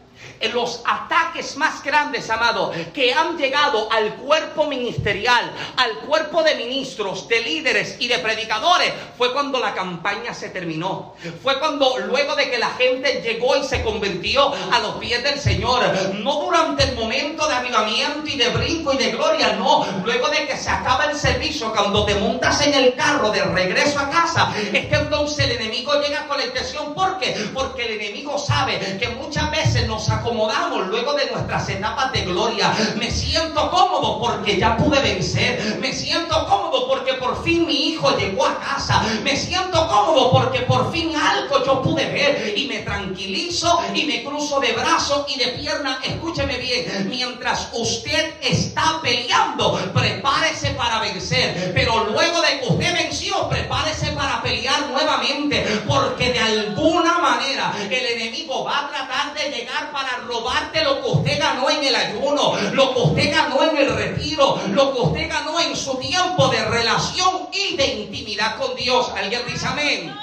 [0.52, 7.28] los ataques más grandes, amado, que han llegado al cuerpo ministerial, al cuerpo de ministros,
[7.28, 11.14] de líderes y de predicadores, fue cuando la campaña se terminó.
[11.42, 15.38] Fue cuando luego de que la gente llegó y se convirtió a los pies del
[15.38, 15.82] Señor,
[16.14, 20.46] no durante el momento de avivamiento y de brinco y de gloria, no, luego de
[20.46, 21.16] que se acaba el
[21.64, 25.92] cuando te montas en el carro de regreso a casa, es que entonces el enemigo
[26.00, 26.94] llega con la intención.
[26.94, 27.34] ¿Por qué?
[27.54, 32.72] Porque el enemigo sabe que muchas veces nos acomodamos luego de nuestras etapas de gloria.
[32.96, 35.78] Me siento cómodo porque ya pude vencer.
[35.80, 39.02] Me siento cómodo porque por fin mi hijo llegó a casa.
[39.22, 44.24] Me siento cómodo porque por fin algo yo pude ver y me tranquilizo y me
[44.24, 46.00] cruzo de brazo y de pierna.
[46.02, 51.45] Escúcheme bien, mientras usted está peleando, prepárese para vencer.
[51.74, 58.06] Pero luego de que usted venció, prepárese para pelear nuevamente porque de alguna manera el
[58.06, 62.56] enemigo va a tratar de llegar para robarte lo que usted ganó en el ayuno,
[62.72, 66.64] lo que usted ganó en el retiro, lo que usted ganó en su tiempo de
[66.64, 69.10] relación y de intimidad con Dios.
[69.16, 70.16] ¿Alguien dice amén?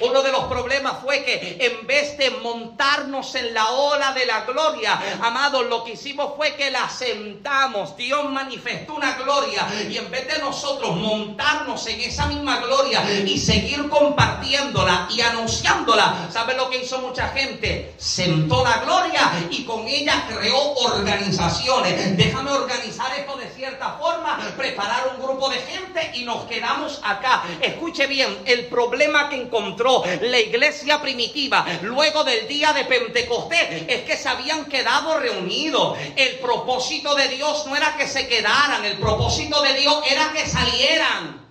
[0.00, 4.42] Uno de los problemas fue que en vez de montarnos en la ola de la
[4.42, 7.96] gloria, amados, lo que hicimos fue que la sentamos.
[7.96, 13.38] Dios manifestó una gloria y en vez de nosotros montarnos en esa misma gloria y
[13.38, 17.94] seguir compartiéndola y anunciándola, ¿sabe lo que hizo mucha gente?
[17.96, 22.16] Sentó la gloria y con ella creó organizaciones.
[22.16, 27.44] Déjame organizar esto de cierta forma, preparar un grupo de gente y nos quedamos acá.
[27.62, 34.02] Escuche bien, el problema que encontró la iglesia primitiva luego del día de Pentecostés es
[34.02, 35.98] que se habían quedado reunidos.
[36.16, 40.46] El propósito de Dios no era que se quedaran, el propósito de Dios era que
[40.46, 41.46] salieran.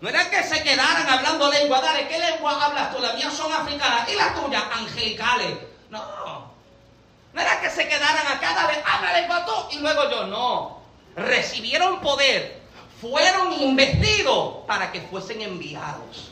[0.00, 1.80] No era que se quedaran hablando lengua.
[1.80, 3.00] Dale, ¿qué lengua hablas tú?
[3.00, 5.58] Las mías son africanas y las tuyas angelicales.
[5.90, 6.54] No.
[7.32, 10.26] No era que se quedaran acá, dale, habla lengua tú y luego yo.
[10.26, 10.82] No.
[11.16, 12.60] Recibieron poder.
[13.00, 16.25] Fueron investidos para que fuesen enviados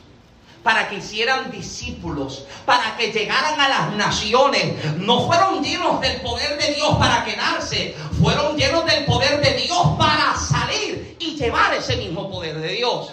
[0.64, 4.96] para que hicieran discípulos, para que llegaran a las naciones.
[4.96, 9.86] No fueron llenos del poder de Dios para quedarse, fueron llenos del poder de Dios
[9.98, 13.12] para salir y llevar ese mismo poder de Dios.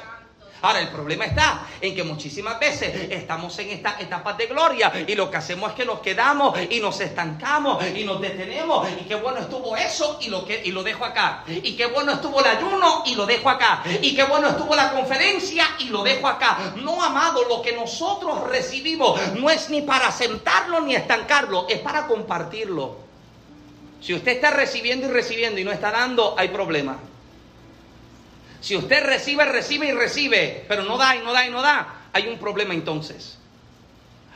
[0.63, 5.15] Ahora, el problema está en que muchísimas veces estamos en estas etapas de gloria y
[5.15, 8.87] lo que hacemos es que nos quedamos y nos estancamos y nos detenemos.
[9.01, 11.43] Y qué bueno estuvo eso y lo, que, y lo dejo acá.
[11.47, 13.83] Y qué bueno estuvo el ayuno y lo dejo acá.
[14.01, 16.73] Y qué bueno estuvo la conferencia y lo dejo acá.
[16.75, 22.05] No, amado, lo que nosotros recibimos no es ni para sentarlo ni estancarlo, es para
[22.05, 22.97] compartirlo.
[23.99, 26.99] Si usted está recibiendo y recibiendo y no está dando, hay problema.
[28.61, 32.01] Si usted recibe, recibe y recibe, pero no da y no da y no da,
[32.13, 33.37] hay un problema entonces.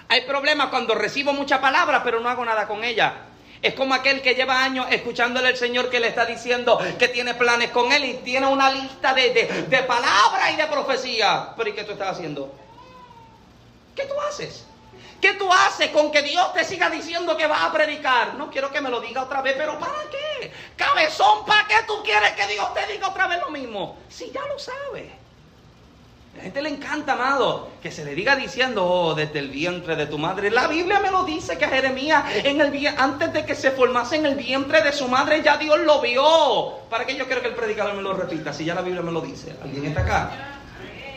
[0.10, 3.14] Hay problema cuando recibo mucha palabra, pero no hago nada con ella.
[3.62, 7.34] Es como aquel que lleva años escuchándole al Señor que le está diciendo que tiene
[7.34, 9.32] planes con él y tiene una lista de,
[9.68, 11.54] de, palabras y de profecía.
[11.58, 12.54] Pero ¿y qué tú estás haciendo?
[13.96, 14.66] ¿Qué tú haces?
[15.26, 18.36] ¿Qué tú haces con que Dios te siga diciendo que vas a predicar?
[18.36, 20.52] No quiero que me lo diga otra vez, pero ¿para qué?
[20.76, 23.98] Cabezón, ¿para qué tú quieres que Dios te diga otra vez lo mismo?
[24.08, 25.10] Si ya lo sabe.
[26.32, 29.96] A la gente le encanta, amado, que se le diga diciendo, oh, desde el vientre
[29.96, 30.52] de tu madre.
[30.52, 32.24] La Biblia me lo dice que Jeremías,
[32.96, 36.82] antes de que se formase en el vientre de su madre, ya Dios lo vio.
[36.88, 38.54] ¿Para qué yo quiero que el predicador me lo repita?
[38.54, 39.56] Si ya la Biblia me lo dice.
[39.64, 40.32] ¿Alguien está acá?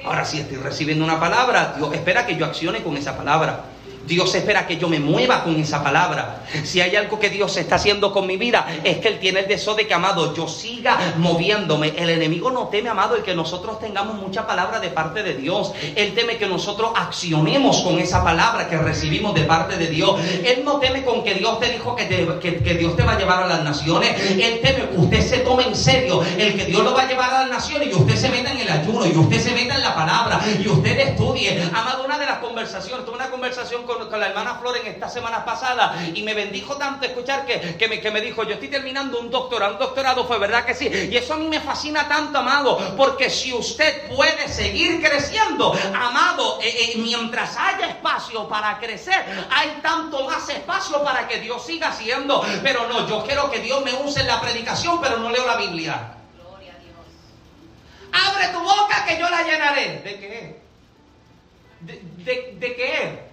[0.03, 3.65] Ahora, si estoy recibiendo una palabra, Dios espera que yo accione con esa palabra.
[4.09, 6.43] Dios espera que yo me mueva con esa palabra.
[6.65, 9.49] Si hay algo que Dios está haciendo con mi vida, es que Él tiene el
[9.49, 11.93] deseo de que, amado, yo siga moviéndome.
[11.97, 15.73] El enemigo no teme, amado, el que nosotros tengamos mucha palabra de parte de Dios.
[15.95, 20.19] Él teme que nosotros accionemos con esa palabra que recibimos de parte de Dios.
[20.45, 23.43] Él no teme con que Dios te dijo que, que, Dios te va a llevar
[23.43, 24.19] a las naciones.
[24.31, 27.35] Él teme que usted se tome en serio el que Dios lo va a llevar
[27.35, 29.83] a las naciones y usted se meta en el ayuno y usted se meta en
[29.83, 31.63] la palabra y usted estudie.
[31.75, 35.09] Amado, una de las conversaciones, tuve una conversación con con, la hermana Flor en esta
[35.09, 38.69] semana pasada y me bendijo tanto escuchar que, que, me, que me dijo, yo estoy
[38.69, 40.89] terminando un doctorado, un doctorado fue verdad que sí.
[41.11, 46.59] Y eso a mí me fascina tanto, amado, porque si usted puede seguir creciendo, amado,
[46.63, 51.89] eh, eh, mientras haya espacio para crecer, hay tanto más espacio para que Dios siga
[51.89, 52.45] haciendo.
[52.63, 55.57] Pero no, yo quiero que Dios me use en la predicación, pero no leo la
[55.57, 56.15] Biblia.
[56.37, 58.29] Gloria a Dios.
[58.29, 60.01] Abre tu boca que yo la llenaré.
[60.01, 60.61] ¿De qué?
[61.81, 63.28] ¿De, de, de qué?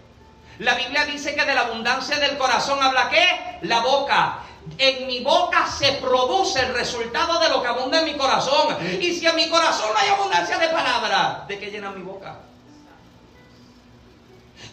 [0.60, 3.60] La Biblia dice que de la abundancia del corazón habla qué?
[3.63, 4.39] La boca.
[4.78, 8.78] En mi boca se produce el resultado de lo que abunda en mi corazón.
[9.00, 12.36] Y si en mi corazón no hay abundancia de palabra, ¿de qué llena mi boca?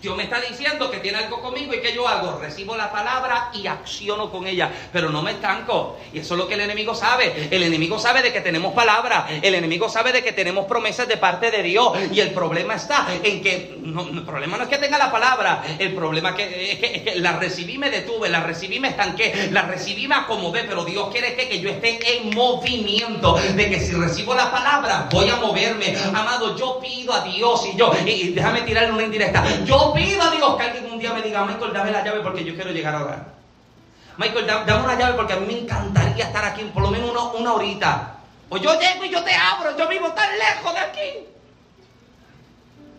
[0.03, 2.41] Dios me está diciendo que tiene algo conmigo y que yo hago.
[2.41, 5.97] Recibo la palabra y acciono con ella, pero no me estanco.
[6.13, 7.49] Y eso es lo que el enemigo sabe.
[7.53, 9.29] El enemigo sabe de que tenemos palabra.
[9.41, 11.93] El enemigo sabe de que tenemos promesas de parte de Dios.
[12.11, 15.63] Y el problema está en que, el problema no es que tenga la palabra.
[15.79, 20.09] El problema es que, es la recibí, me detuve, la recibí, me estanqué, la recibí,
[20.09, 20.65] me acomodé.
[20.65, 23.37] Pero Dios quiere que, que yo esté en movimiento.
[23.55, 25.95] De que si recibo la palabra, voy a moverme.
[26.13, 29.45] Amado, yo pido a Dios y yo, y, déjame tirarle una indirecta.
[29.65, 32.45] Yo pido a Dios que alguien un día me diga, Michael, dame la llave porque
[32.45, 33.27] yo quiero llegar a hogar.
[34.17, 37.23] Michael, dame una llave porque a mí me encantaría estar aquí por lo menos una,
[37.33, 38.17] una horita.
[38.49, 41.27] O yo llego y yo te abro, yo vivo tan lejos de aquí.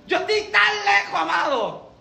[0.08, 1.92] Yo estoy tan lejos, amado.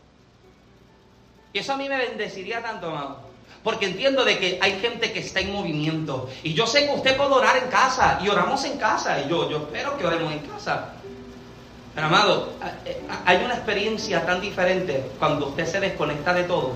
[1.52, 3.20] Y eso a mí me bendeciría tanto, amado.
[3.62, 6.28] Porque entiendo de que hay gente que está en movimiento.
[6.42, 8.18] Y yo sé que usted puede orar en casa.
[8.22, 9.20] Y oramos en casa.
[9.20, 10.94] Y yo, yo espero que oremos en casa.
[11.94, 12.52] Pero amado,
[12.87, 16.72] eh, hay una experiencia tan diferente cuando usted se desconecta de todo.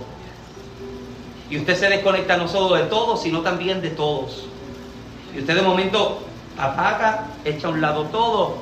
[1.48, 4.46] Y usted se desconecta no solo de todo, sino también de todos.
[5.34, 6.22] Y usted de momento
[6.58, 8.56] apaga, echa a un lado todo.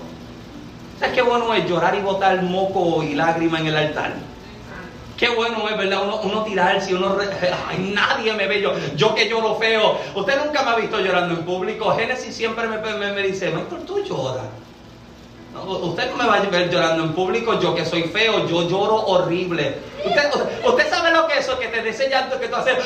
[1.00, 4.14] ¿Sabes qué bueno es llorar y botar moco y lágrima en el altar?
[5.16, 6.02] Qué bueno es, ¿verdad?
[6.04, 7.16] Uno, uno tirarse, uno...
[7.68, 8.74] Ay, nadie me ve yo.
[8.96, 9.98] Yo que lloro feo.
[10.14, 11.92] Usted nunca me ha visto llorando en público.
[11.96, 14.44] Génesis siempre me, me, me dice, Maestro, tú lloras
[15.62, 18.96] usted no me va a ver llorando en público, yo que soy feo, yo lloro
[18.96, 19.78] horrible.
[20.04, 22.76] Usted, sabe lo que es eso, que te dice llanto, que tú haces,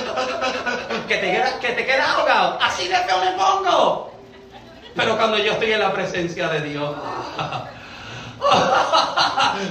[1.09, 2.59] que te, queda, que te ahogado.
[2.61, 4.13] Así de feo me pongo.
[4.95, 6.95] Pero cuando yo estoy en la presencia de Dios,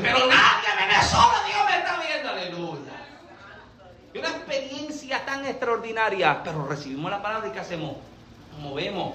[0.01, 2.93] pero nadie me ve solo, Dios me está viendo, aleluya.
[4.13, 7.97] Y una experiencia tan extraordinaria, pero recibimos la palabra y ¿qué hacemos?
[8.53, 9.13] Nos movemos.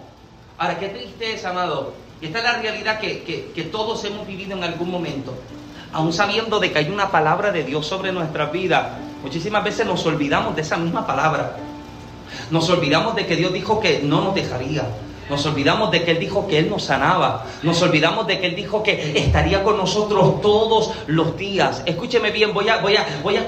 [0.58, 4.92] Ahora, qué tristeza, amado y esta es la realidad que, todos hemos vivido en algún
[4.92, 5.34] momento.
[5.92, 8.92] Aún sabiendo de que hay una palabra de Dios sobre nuestras vidas,
[9.24, 11.56] muchísimas veces nos olvidamos de esa misma palabra.
[12.52, 14.86] Nos olvidamos de que Dios dijo que no nos dejaría.
[15.28, 17.44] Nos olvidamos de que Él dijo que Él nos sanaba.
[17.64, 21.82] Nos olvidamos de que Él dijo que estaría con nosotros todos los días.
[21.86, 22.80] Escúcheme bien, voy a,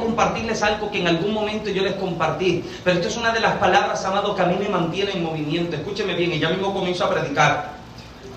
[0.01, 2.65] compartirles algo que en algún momento yo les compartí.
[2.83, 5.77] Pero esto es una de las palabras, amados, que a mí me mantiene en movimiento.
[5.77, 7.84] Escúcheme bien, y ya mismo comienzo a predicar.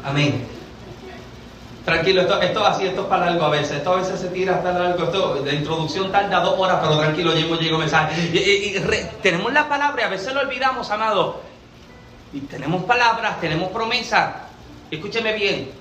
[0.08, 0.48] Amén.
[1.84, 3.78] Tranquilo, esto, esto así, esto es para largo a veces.
[3.78, 5.04] Esto a veces se tira hasta largo.
[5.04, 8.22] Esto, de introducción tarda dos horas, pero tranquilo, llego, llego mensaje.
[8.34, 8.80] Y,
[9.22, 11.42] tenemos la palabra y a veces lo olvidamos, amado.
[12.32, 14.34] Y tenemos palabras, tenemos promesas.
[14.90, 15.72] Escúcheme bien.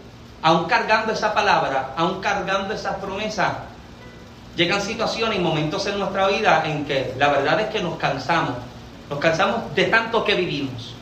[0.42, 3.52] Aún cargando esa palabra, aún cargando esas promesas,
[4.56, 8.56] llegan situaciones y momentos en nuestra vida en que la verdad es que nos cansamos.
[9.08, 10.94] Nos cansamos de tanto que vivimos,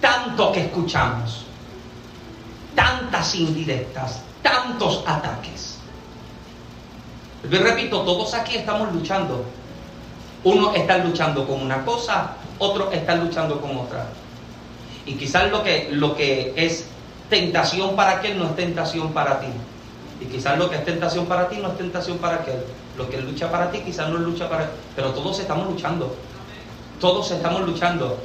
[0.00, 1.43] tanto que escuchamos
[2.74, 5.78] tantas indirectas, tantos ataques.
[7.50, 9.44] Yo repito, todos aquí estamos luchando.
[10.44, 14.06] Uno está luchando con una cosa, otro está luchando con otra.
[15.06, 16.86] Y quizás lo que, lo que es
[17.28, 19.48] tentación para aquel no es tentación para ti.
[20.20, 22.64] Y quizás lo que es tentación para ti no es tentación para aquel.
[22.96, 24.70] Lo que lucha para ti quizás no lucha para...
[24.94, 26.14] Pero todos estamos luchando.
[27.00, 28.18] Todos estamos luchando.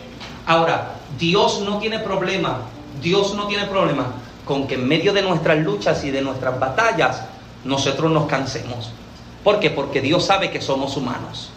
[0.46, 2.60] Ahora, Dios no tiene problema.
[3.02, 4.14] Dios no tiene problema
[4.50, 7.22] con que en medio de nuestras luchas y de nuestras batallas
[7.66, 8.90] nosotros nos cansemos.
[9.44, 9.70] ¿Por qué?
[9.70, 11.52] Porque Dios sabe que somos humanos.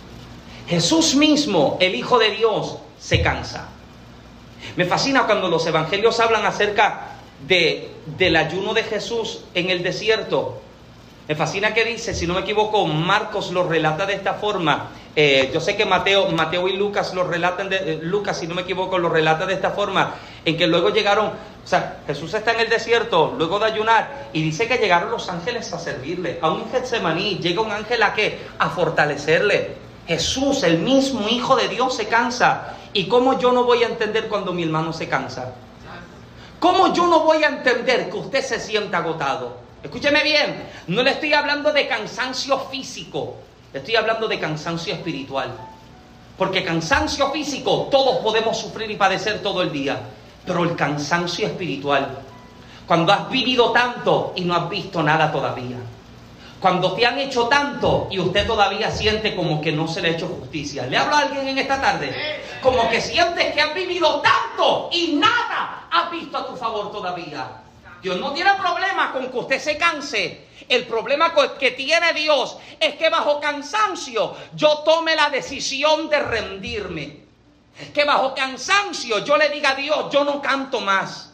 [0.69, 3.71] Jesús mismo, el Hijo de Dios, se cansa.
[4.77, 7.17] Me fascina cuando los evangelios hablan acerca
[7.49, 10.61] de, del ayuno de Jesús en el desierto.
[11.29, 14.91] Me fascina que dice, si no me equivoco, Marcos lo relata de esta forma.
[15.15, 18.55] Eh, yo sé que Mateo, Mateo y Lucas lo relatan, de, eh, Lucas, si no
[18.55, 20.15] me equivoco, lo relata de esta forma,
[20.45, 21.33] en que luego llegaron,
[21.65, 25.29] o sea, Jesús está en el desierto, luego de ayunar, y dice que llegaron los
[25.29, 26.39] ángeles a servirle.
[26.43, 28.41] A un Getsemaní llega un ángel a qué?
[28.59, 29.77] A fortalecerle.
[30.07, 32.75] Jesús, el mismo Hijo de Dios, se cansa.
[32.93, 35.53] ¿Y cómo yo no voy a entender cuando mi hermano se cansa?
[36.59, 39.57] ¿Cómo yo no voy a entender que usted se sienta agotado?
[39.83, 43.35] Escúcheme bien, no le estoy hablando de cansancio físico,
[43.73, 45.53] le estoy hablando de cansancio espiritual.
[46.39, 50.01] Porque cansancio físico todos podemos sufrir y padecer todo el día,
[50.47, 52.19] pero el cansancio espiritual,
[52.87, 55.77] cuando has vivido tanto y no has visto nada todavía,
[56.63, 60.13] cuando te han hecho tanto y usted todavía siente como que no se le ha
[60.13, 60.87] hecho justicia.
[60.87, 62.41] ¿Le hablo a alguien en esta tarde?
[62.63, 67.63] Como que sientes que has vivido tanto y nada has visto a tu favor todavía.
[68.01, 70.47] Dios no tiene problema con que usted se canse.
[70.69, 77.17] El problema que tiene Dios es que bajo cansancio yo tome la decisión de rendirme.
[77.95, 81.33] Que bajo cansancio yo le diga a Dios, yo no canto más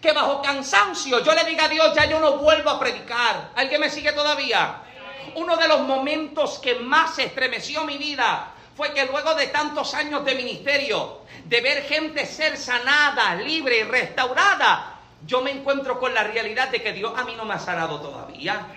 [0.00, 3.50] que bajo cansancio yo le diga a Dios, ya yo no vuelvo a predicar.
[3.56, 4.82] ¿Alguien me sigue todavía?
[5.34, 10.24] Uno de los momentos que más estremeció mi vida fue que luego de tantos años
[10.24, 16.22] de ministerio, de ver gente ser sanada, libre y restaurada, yo me encuentro con la
[16.22, 18.68] realidad de que Dios a mí no me ha sanado todavía.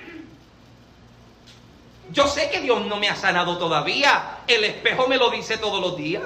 [2.10, 4.40] Yo sé que Dios no me ha sanado todavía.
[4.48, 6.24] El espejo me lo dice todos los días.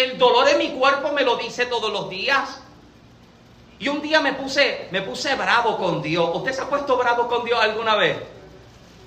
[0.00, 2.62] El dolor en mi cuerpo me lo dice todos los días.
[3.78, 6.30] Y un día me puse, me puse bravo con Dios.
[6.34, 8.16] ¿Usted se ha puesto bravo con Dios alguna vez?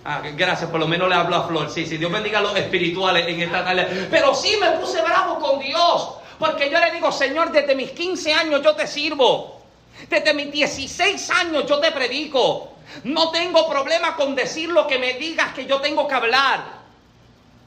[0.05, 1.71] Ah, gracias, por lo menos le hablo a Flor.
[1.71, 4.07] Sí, sí, Dios bendiga a los espirituales en esta tarde.
[4.11, 6.15] Pero sí me puse bravo con Dios.
[6.37, 9.61] Porque yo le digo, Señor, desde mis 15 años yo te sirvo.
[10.07, 12.73] Desde mis 16 años yo te predico.
[13.05, 16.83] No tengo problema con decir lo que me digas que yo tengo que hablar.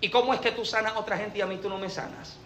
[0.01, 1.91] ¿Y cómo es que tú sanas a otra gente y a mí tú no me
[1.91, 2.37] sanas?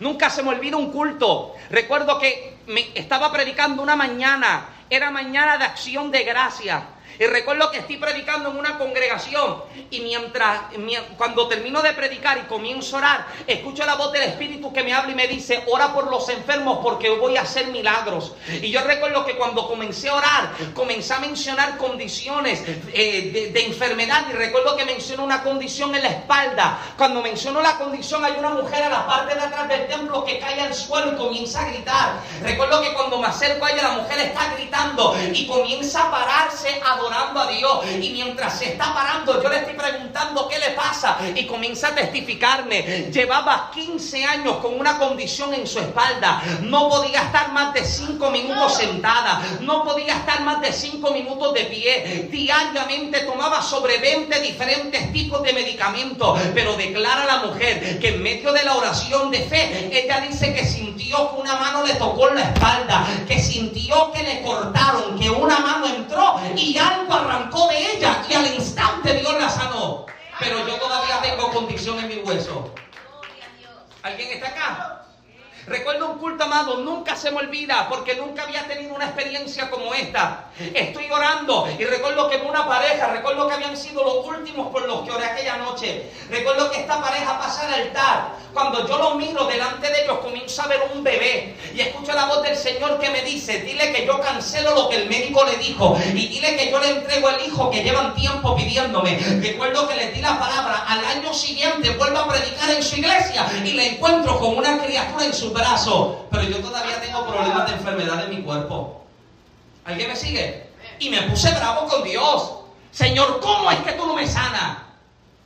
[0.00, 1.54] Nunca se me olvida un culto.
[1.70, 4.66] Recuerdo que me estaba predicando una mañana.
[4.90, 6.82] Era mañana de acción de gracia.
[7.18, 10.60] Y recuerdo que estoy predicando en una congregación y mientras,
[11.16, 14.92] cuando termino de predicar y comienzo a orar, escucho la voz del Espíritu que me
[14.92, 18.34] habla y me dice, ora por los enfermos porque voy a hacer milagros.
[18.62, 22.62] Y yo recuerdo que cuando comencé a orar, comencé a mencionar condiciones
[22.92, 26.78] eh, de, enfermedad y recuerdo que menciono una condición en la espalda.
[26.96, 30.38] Cuando menciono la condición hay una mujer a la parte de atrás del templo que
[30.38, 32.20] cae al suelo y comienza a gritar.
[32.42, 36.80] Recuerdo que cuando me acerco a ella la mujer está gritando y comienza a pararse
[36.84, 37.84] a a Dios.
[38.00, 41.18] Y mientras se está parando, yo le estoy preguntando qué le pasa.
[41.34, 43.10] Y comienza a testificarme.
[43.12, 46.42] Llevaba 15 años con una condición en su espalda.
[46.62, 49.42] No podía estar más de 5 minutos sentada.
[49.60, 52.28] No podía estar más de 5 minutos de pie.
[52.30, 56.38] Diariamente tomaba sobre 20 diferentes tipos de medicamentos.
[56.54, 60.64] Pero declara la mujer que en medio de la oración de fe, ella dice que
[60.64, 63.06] sintió que una mano le tocó la espalda.
[63.26, 65.18] Que sintió que le cortaron.
[65.18, 70.06] Que una mano entró y ya arrancó de ella y al instante Dios la sanó.
[70.38, 72.72] Pero yo todavía tengo condición en mi hueso.
[74.02, 75.04] ¿Alguien está acá?
[75.68, 79.92] Recuerdo un culto amado, nunca se me olvida porque nunca había tenido una experiencia como
[79.92, 80.46] esta.
[80.74, 85.02] Estoy orando y recuerdo que una pareja, recuerdo que habían sido los últimos por los
[85.02, 86.10] que oré aquella noche.
[86.30, 88.38] Recuerdo que esta pareja pasa al altar.
[88.52, 92.24] Cuando yo lo miro delante de ellos, comienzo a ver un bebé y escucho la
[92.24, 95.56] voz del Señor que me dice: Dile que yo cancelo lo que el médico le
[95.58, 99.18] dijo y dile que yo le entrego el hijo que llevan tiempo pidiéndome.
[99.42, 100.84] Recuerdo que le di la palabra.
[100.88, 105.26] Al año siguiente vuelvo a predicar en su iglesia y le encuentro con una criatura
[105.26, 109.04] en su brazo, pero yo todavía tengo problemas de enfermedad en mi cuerpo.
[109.84, 110.68] ¿Alguien me sigue?
[110.98, 112.54] Y me puse bravo con Dios.
[112.90, 114.78] Señor, ¿cómo es que tú no me sanas?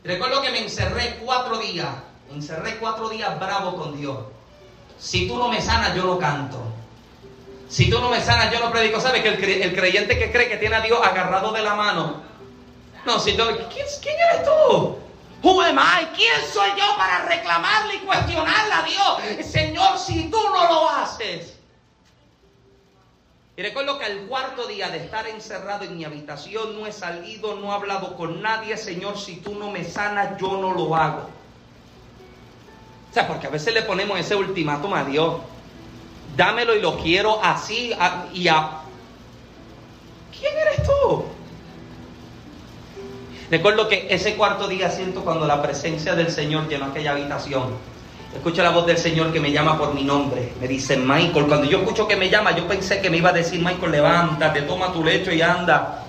[0.04, 1.88] Recuerdo que me encerré cuatro días.
[2.28, 4.18] Me encerré cuatro días bravo con Dios.
[4.98, 6.58] Si tú no me sanas, yo no canto.
[7.68, 9.00] Si tú no me sanas, yo no predico.
[9.00, 12.22] ¿Sabes que el, creyente que cree que tiene a Dios agarrado de la mano?
[13.04, 13.42] No, si tú,
[13.72, 14.96] ¿quién, ¿quién eres tú?
[15.42, 16.06] Who am I?
[16.14, 19.46] ¿Quién soy yo para reclamarle y cuestionarle a Dios?
[19.46, 21.58] Señor, si tú no lo haces.
[23.56, 27.56] Y recuerdo que al cuarto día de estar encerrado en mi habitación, no he salido,
[27.56, 28.76] no he hablado con nadie.
[28.76, 31.28] Señor, si tú no me sanas, yo no lo hago.
[33.10, 35.42] O sea, porque a veces le ponemos ese ultimátum a Dios.
[36.36, 37.92] Dámelo y lo quiero así
[38.32, 38.78] y a...
[40.38, 41.26] ¿Quién eres tú?
[43.52, 47.92] Recuerdo que ese cuarto día siento cuando la presencia del Señor llenó aquella habitación
[48.34, 50.54] Escucho la voz del Señor que me llama por mi nombre.
[50.58, 53.34] Me dice, Michael, cuando yo escucho que me llama, yo pensé que me iba a
[53.34, 56.02] decir, Michael, levántate, toma tu lecho y anda.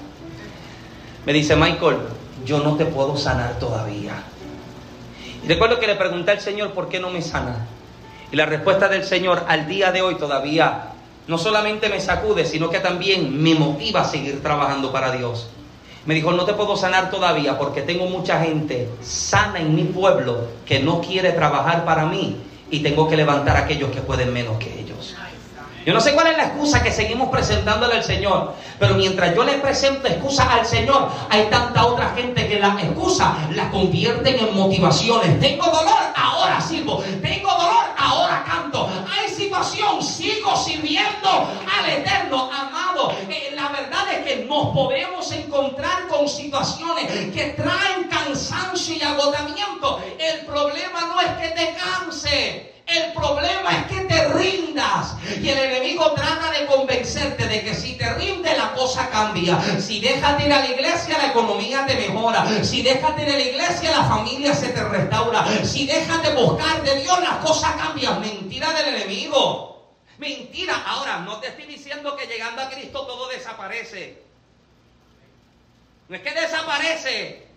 [1.26, 1.98] Me dice, Michael,
[2.46, 4.24] yo no te puedo sanar todavía.
[5.44, 7.68] Y recuerdo que le pregunté al Señor, ¿por qué no me sana?
[8.32, 10.94] Y la respuesta del Señor al día de hoy todavía
[11.28, 15.50] no solamente me sacude, sino que también me motiva a seguir trabajando para Dios.
[16.06, 20.48] Me dijo, no te puedo sanar todavía porque tengo mucha gente sana en mi pueblo
[20.66, 22.38] que no quiere trabajar para mí
[22.70, 25.16] y tengo que levantar a aquellos que pueden menos que ellos.
[25.86, 29.44] Yo no sé cuál es la excusa que seguimos presentándole al Señor, pero mientras yo
[29.44, 34.56] le presento excusas al Señor, hay tanta otra gente que las excusas las convierten en
[34.56, 35.40] motivaciones.
[35.42, 37.04] Tengo dolor, ahora sirvo.
[37.22, 38.90] Tengo dolor, ahora canto.
[39.12, 43.12] Hay situación, sigo sirviendo al Eterno, amado.
[43.30, 50.04] Eh, la verdad es que nos podemos encontrar con situaciones que traen cansancio y agotamiento.
[50.20, 52.74] El problema no es que te canse.
[52.86, 55.16] El problema es que te rindas.
[55.42, 59.60] Y el enemigo trata de convencerte de que si te rinde la cosa cambia.
[59.80, 62.46] Si dejas de ir a la iglesia la economía te mejora.
[62.64, 65.46] Si dejas de ir a la iglesia la familia se te restaura.
[65.64, 68.22] Si dejas de buscar de Dios las cosas cambian.
[68.22, 69.88] Mentira del enemigo.
[70.20, 70.84] Mentira.
[70.86, 74.23] Ahora, no te estoy diciendo que llegando a Cristo todo desaparece.
[76.10, 77.48] No es que desaparece.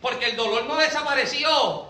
[0.00, 1.86] Porque el dolor no desapareció.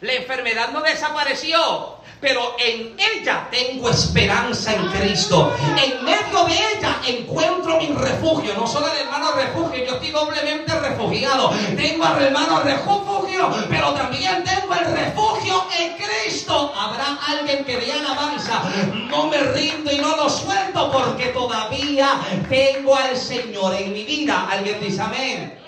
[0.00, 1.95] La enfermedad no desapareció
[2.26, 5.54] pero en ella tengo esperanza en Cristo.
[5.80, 8.52] En medio de ella encuentro mi refugio.
[8.54, 11.50] No solo el hermano refugio, yo estoy doblemente refugiado.
[11.76, 16.74] Tengo al hermano refugio, pero también tengo el refugio en Cristo.
[16.76, 18.60] Habrá alguien que dé alabanza.
[19.08, 24.48] No me rindo y no lo suelto porque todavía tengo al Señor en mi vida.
[24.50, 25.60] Alguien dice amén.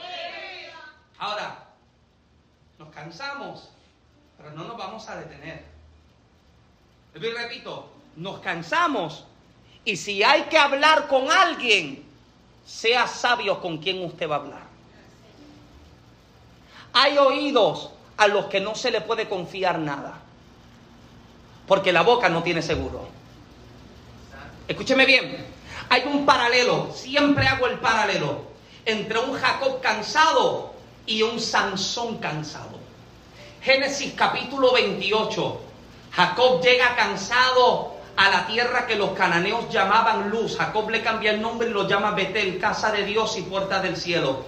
[1.20, 1.68] Ahora,
[2.80, 3.68] nos cansamos,
[4.36, 5.67] pero no nos vamos a detener.
[7.14, 9.24] Y repito, nos cansamos.
[9.84, 12.04] Y si hay que hablar con alguien,
[12.66, 14.62] sea sabio con quien usted va a hablar.
[16.92, 20.18] Hay oídos a los que no se le puede confiar nada.
[21.66, 23.08] Porque la boca no tiene seguro.
[24.66, 25.46] Escúcheme bien.
[25.88, 28.42] Hay un paralelo, siempre hago el paralelo,
[28.84, 30.74] entre un Jacob cansado
[31.06, 32.78] y un Sansón cansado.
[33.62, 35.60] Génesis capítulo 28,
[36.12, 40.56] Jacob llega cansado a la tierra que los cananeos llamaban luz.
[40.56, 43.96] Jacob le cambia el nombre y lo llama Betel, casa de Dios y puerta del
[43.96, 44.44] cielo.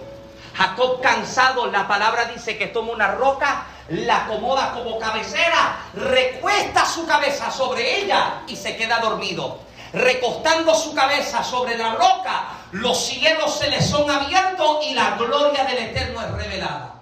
[0.53, 7.05] Jacob cansado, la palabra dice que toma una roca, la acomoda como cabecera, recuesta su
[7.07, 9.59] cabeza sobre ella y se queda dormido.
[9.93, 15.63] Recostando su cabeza sobre la roca, los cielos se le son abiertos y la gloria
[15.63, 17.00] del Eterno es revelada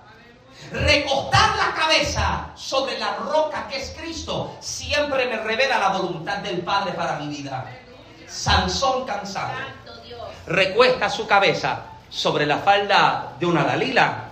[0.71, 6.59] recostar la cabeza sobre la roca que es Cristo, siempre me revela la voluntad del
[6.59, 7.65] Padre para mi vida.
[8.27, 9.53] Sansón cansado.
[10.45, 14.29] Recuesta su cabeza sobre la falda de una Dalila,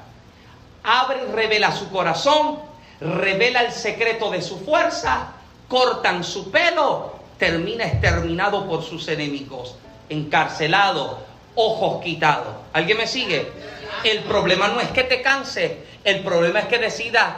[0.83, 2.59] abre y revela su corazón,
[2.99, 5.33] revela el secreto de su fuerza,
[5.67, 9.75] cortan su pelo, termina exterminado por sus enemigos,
[10.09, 11.19] encarcelado,
[11.55, 12.55] ojos quitados.
[12.73, 13.51] ¿Alguien me sigue?
[14.03, 17.33] El problema no es que te canse, el problema es que decidas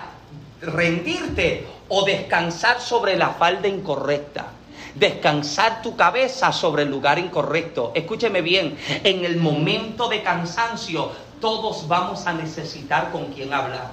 [0.62, 4.46] rendirte o descansar sobre la falda incorrecta.
[4.94, 7.92] Descansar tu cabeza sobre el lugar incorrecto.
[7.96, 11.12] Escúcheme bien, en el momento de cansancio
[11.42, 13.90] todos vamos a necesitar con quien hablar.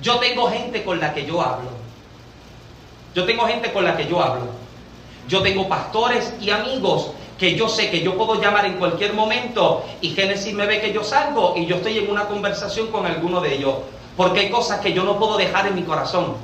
[0.00, 1.68] Yo tengo gente con la que yo hablo.
[3.14, 4.52] Yo tengo gente con la que yo hablo.
[5.28, 9.84] Yo tengo pastores y amigos que yo sé que yo puedo llamar en cualquier momento
[10.00, 13.40] y Génesis me ve que yo salgo y yo estoy en una conversación con alguno
[13.40, 13.76] de ellos.
[14.16, 16.36] Porque hay cosas que yo no puedo dejar en mi corazón.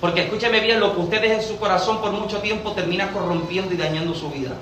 [0.00, 3.74] Porque escúcheme bien, lo que usted deja en su corazón por mucho tiempo termina corrompiendo
[3.74, 4.52] y dañando su vida.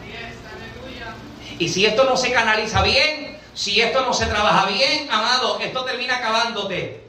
[1.58, 5.84] Y si esto no se canaliza bien, si esto no se trabaja bien, amado, esto
[5.84, 7.04] termina acabándote.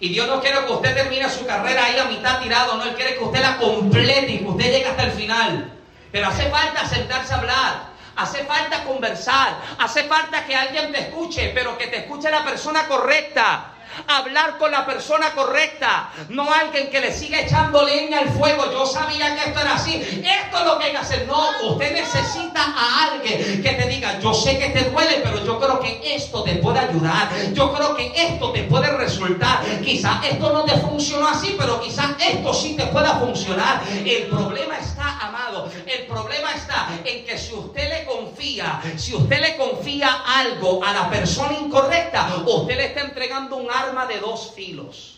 [0.00, 2.94] Y Dios no quiere que usted termine su carrera ahí a mitad tirado, no, Él
[2.94, 5.73] quiere que usted la complete y que usted llegue hasta el final.
[6.14, 7.86] Pero hace falta sentarse a hablar.
[8.14, 9.58] Hace falta conversar.
[9.80, 13.73] Hace falta que alguien te escuche, pero que te escuche la persona correcta
[14.06, 18.70] hablar con la persona correcta, no alguien que le siga echando leña al fuego.
[18.72, 21.26] Yo sabía que esto era así, esto es lo que hay que hacer.
[21.26, 25.58] No, usted necesita a alguien que te diga, yo sé que te duele, pero yo
[25.58, 27.28] creo que esto te puede ayudar.
[27.52, 29.60] Yo creo que esto te puede resultar.
[29.82, 33.82] Quizás esto no te funcionó así, pero quizás esto sí te pueda funcionar.
[34.04, 38.04] El problema está, amado, el problema está en que si usted le
[38.44, 43.70] confía, si usted le confía algo a la persona incorrecta, usted le está entregando un
[43.70, 45.10] arma de dos filos.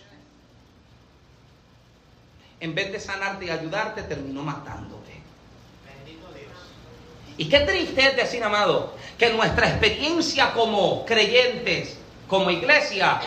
[2.59, 5.13] en vez de sanarte y ayudarte, terminó matándote.
[5.85, 6.49] Bendito Dios.
[7.37, 13.21] Y qué triste es decir, amado, que nuestra experiencia como creyentes, como iglesia,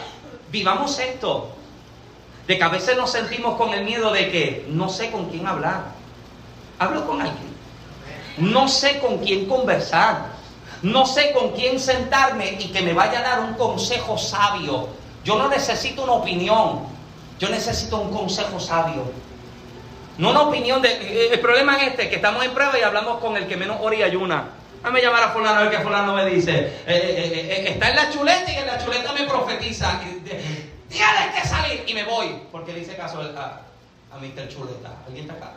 [0.52, 1.56] vivamos esto.
[2.48, 5.46] De que a veces nos sentimos con el miedo de que no sé con quién
[5.46, 5.92] hablar.
[6.80, 7.49] Hablo con alguien.
[8.40, 10.40] No sé con quién conversar.
[10.82, 14.88] No sé con quién sentarme y que me vaya a dar un consejo sabio.
[15.26, 16.88] Yo no necesito una opinión.
[17.38, 19.04] Yo necesito un consejo sabio.
[20.18, 20.90] No una opinión de...
[20.90, 23.78] Eh, el problema es este, que estamos en prueba y hablamos con el que menos
[23.82, 24.50] ora y ayuna.
[24.84, 26.52] Dame llamar a fulano a ver qué fulano me dice.
[26.58, 30.00] Eh, eh, está en la chuleta y en la chuleta me profetiza.
[30.90, 32.36] Dígale que salir y me voy.
[32.52, 33.62] Porque le hice caso a,
[34.16, 34.48] a Mr.
[34.48, 34.92] Chuleta.
[35.06, 35.54] ¿Alguien está acá?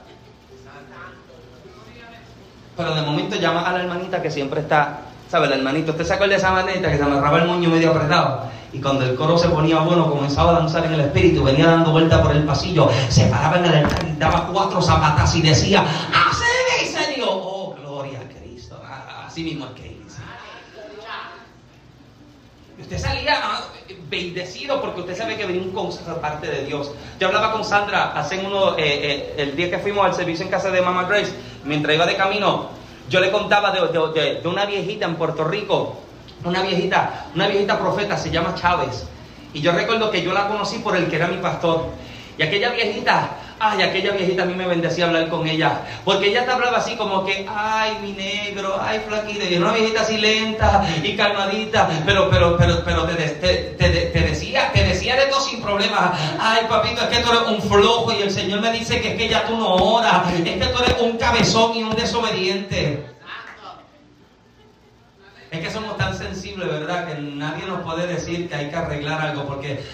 [2.76, 5.00] Pero de momento llama a la hermanita que siempre está,
[5.30, 5.48] ¿sabe?
[5.48, 8.44] La hermanita, ¿usted se acuerda de esa hermanita que se amarraba el moño medio apretado?
[8.72, 11.90] Y cuando el coro se ponía bueno, comenzaba a danzar en el espíritu, venía dando
[11.90, 15.82] vuelta por el pasillo, se paraba en el altar y daba cuatro zapatas y decía,
[15.82, 17.28] ¡Así dice Dios!
[17.30, 18.80] ¡Oh, gloria a Cristo!
[19.26, 20.22] Así mismo es que dice.
[22.80, 23.60] Usted salía ah,
[24.12, 26.92] bendecido porque usted sabe que consejo de parte de Dios.
[27.18, 30.50] Yo hablaba con Sandra hace uno, eh, eh, el día que fuimos al servicio en
[30.50, 31.32] casa de Mama Grace,
[31.64, 32.68] mientras iba de camino,
[33.08, 35.96] yo le contaba de una viejita en Puerto Rico
[36.44, 39.06] una viejita, una viejita profeta, se llama Chávez.
[39.52, 41.86] Y yo recuerdo que yo la conocí por el que era mi pastor.
[42.38, 43.30] Y aquella viejita,
[43.62, 45.82] ay, aquella viejita a mí me bendecía hablar con ella.
[46.04, 49.44] Porque ella te hablaba así como que, ay, mi negro, ay, flaquita.
[49.44, 51.88] Y una viejita así lenta y calmadita.
[52.04, 56.18] Pero, pero, pero, pero te, te, decía, te decía de todo sin problemas.
[56.40, 58.12] Ay, papito, es que tú eres un flojo.
[58.12, 60.32] Y el Señor me dice que es que ya tú no oras.
[60.32, 63.06] Es que tú eres un cabezón y un desobediente.
[65.52, 67.06] Es que somos tan sensibles, ¿verdad?
[67.06, 69.84] Que nadie nos puede decir que hay que arreglar algo porque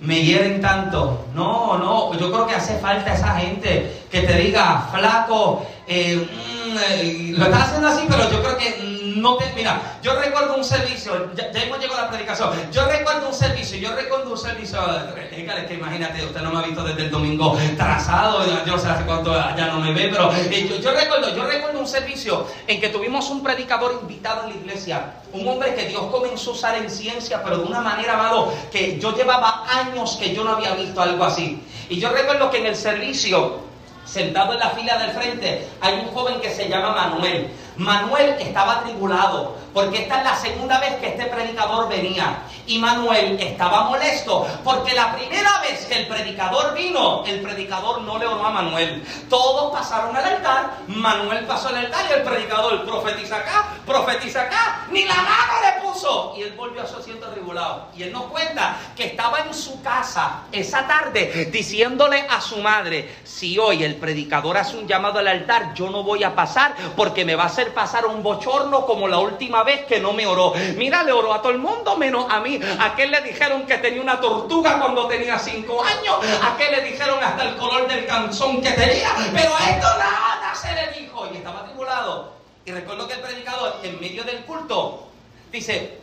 [0.00, 1.26] me hieren tanto.
[1.34, 6.76] No, no, yo creo que hace falta esa gente que te diga, flaco, eh, mm,
[6.90, 10.64] eh, lo estás haciendo así, pero yo creo que no te, mira, yo recuerdo un
[10.64, 14.80] servicio, ya, hemos llegado a la predicación, yo recuerdo un servicio, yo recuerdo un servicio,
[15.16, 18.88] es que imagínate, usted no me ha visto desde el domingo trazado, yo no sé
[18.88, 22.80] hace cuánto ya no me ve, pero eh, yo, recuerdo, yo recuerdo un servicio en
[22.80, 26.74] que tuvimos un predicador invitado en la iglesia, un hombre que Dios comenzó a usar
[26.76, 30.74] en ciencia, pero de una manera, amado, que yo llevaba años que yo no había
[30.74, 31.62] visto algo así.
[31.88, 33.60] Y yo recuerdo que en el servicio,
[34.04, 37.48] sentado en la fila del frente, hay un joven que se llama Manuel.
[37.80, 42.42] Manuel estaba atribulado, porque esta es la segunda vez que este predicador venía.
[42.66, 48.18] Y Manuel estaba molesto, porque la primera vez que el predicador vino, el predicador no
[48.18, 49.02] le oró a Manuel.
[49.30, 54.86] Todos pasaron al altar, Manuel pasó al altar y el predicador profetiza acá, profetiza acá,
[54.90, 56.34] ni la mano le puso.
[56.36, 57.86] Y él volvió a su asiento atribulado.
[57.96, 63.20] Y él nos cuenta que estaba en su casa esa tarde diciéndole a su madre,
[63.24, 67.24] si hoy el predicador hace un llamado al altar, yo no voy a pasar porque
[67.24, 70.52] me va a hacer pasar un bochorno como la última vez que no me oró.
[70.76, 72.60] Mira, le oró a todo el mundo menos a mí.
[72.78, 76.16] A aquel le dijeron que tenía una tortuga cuando tenía cinco años.
[76.42, 79.10] A aquel le dijeron hasta el color del canzón que tenía.
[79.32, 81.28] Pero a esto nada se le dijo.
[81.32, 82.32] Y estaba tribulado.
[82.64, 85.08] Y recuerdo que el predicador, en medio del culto,
[85.50, 85.98] dice,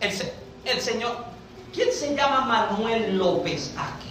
[0.00, 0.12] el,
[0.64, 1.16] el Señor,
[1.72, 4.08] ¿quién se llama Manuel López aquí?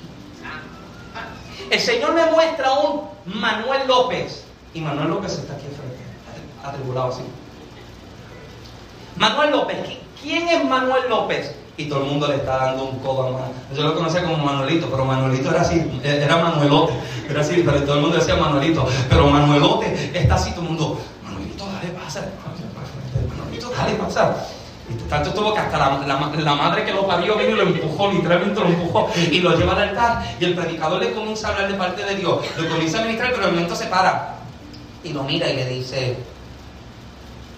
[1.69, 4.45] El Señor me muestra a un Manuel López.
[4.73, 5.88] Y Manuel López está aquí enfrente,
[6.69, 7.21] atribulado así.
[9.15, 9.77] Manuel López,
[10.21, 11.55] ¿quién es Manuel López?
[11.77, 13.51] Y todo el mundo le está dando un codo a Manuel.
[13.73, 16.93] Yo lo conocía como Manuelito, pero Manuelito era así, era Manuelote.
[17.29, 18.85] Era así, pero todo el mundo decía Manuelito.
[19.09, 22.25] Pero Manuelote está así, todo el mundo, Manuelito, dale pasa.
[23.37, 24.35] Manuelito, dale pasa.
[25.07, 28.67] Tanto tuvo que hasta la, madre que lo parió vino y lo empujó, literalmente lo
[28.67, 30.23] empujó y lo lleva al altar.
[30.39, 32.39] Y el predicador le comienza a hablar de parte de Dios.
[32.57, 34.35] Le comienza a ministrar, pero el momento se para.
[35.03, 36.17] Y lo mira y le dice,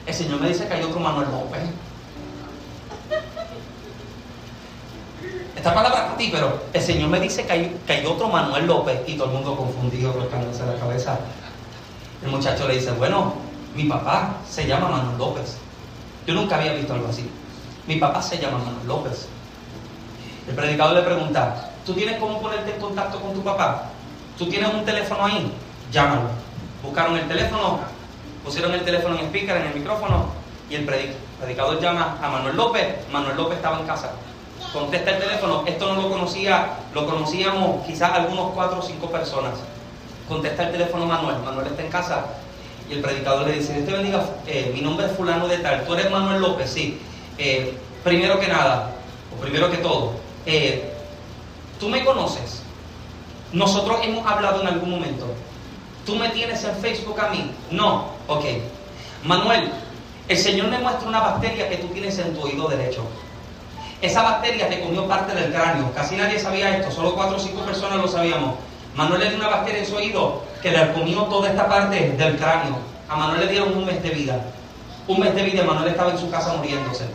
[0.05, 1.61] el Señor me dice que hay otro Manuel López.
[5.55, 9.13] Esta palabra para ti, pero el Señor me dice que hay, otro Manuel López y
[9.13, 11.19] todo el mundo confundido, colocándose la cabeza.
[12.23, 13.35] El muchacho le dice, bueno,
[13.75, 15.57] mi papá se llama Manuel López.
[16.25, 17.29] Yo nunca había visto algo así.
[17.87, 19.27] Mi papá se llama Manuel López.
[20.47, 23.83] El predicador le pregunta, ¿tú tienes cómo ponerte en contacto con tu papá?
[24.37, 25.53] ¿Tú tienes un teléfono ahí?
[25.91, 26.23] Llámalo.
[26.81, 27.79] Buscaron el teléfono,
[28.43, 30.27] pusieron el teléfono en speaker, en el micrófono,
[30.69, 32.95] y el predicador llama a Manuel López.
[33.11, 34.11] Manuel López estaba en casa.
[34.71, 39.53] Contesta el teléfono, esto no lo conocía, lo conocíamos quizás algunos cuatro o cinco personas.
[40.29, 42.25] Contesta el teléfono Manuel, Manuel está en casa,
[42.89, 45.83] y el predicador le dice, Dios te bendiga, eh, mi nombre es fulano de tal,
[45.83, 47.01] tú eres Manuel López, sí.
[47.37, 48.91] Eh, primero que nada,
[49.35, 50.13] o primero que todo,
[50.45, 50.93] eh,
[51.79, 52.61] tú me conoces.
[53.51, 55.25] Nosotros hemos hablado en algún momento.
[56.05, 57.51] ¿Tú me tienes en Facebook a mí?
[57.69, 58.05] No.
[58.27, 58.45] Ok.
[59.23, 59.71] Manuel,
[60.27, 63.03] el Señor me muestra una bacteria que tú tienes en tu oído derecho.
[64.01, 65.91] Esa bacteria te comió parte del cráneo.
[65.93, 68.55] Casi nadie sabía esto, solo cuatro o cinco personas lo sabíamos.
[68.95, 72.37] Manuel le dio una bacteria en su oído que le comió toda esta parte del
[72.37, 72.77] cráneo.
[73.07, 74.39] A Manuel le dieron un mes de vida.
[75.07, 77.05] Un mes de vida, Manuel estaba en su casa muriéndose.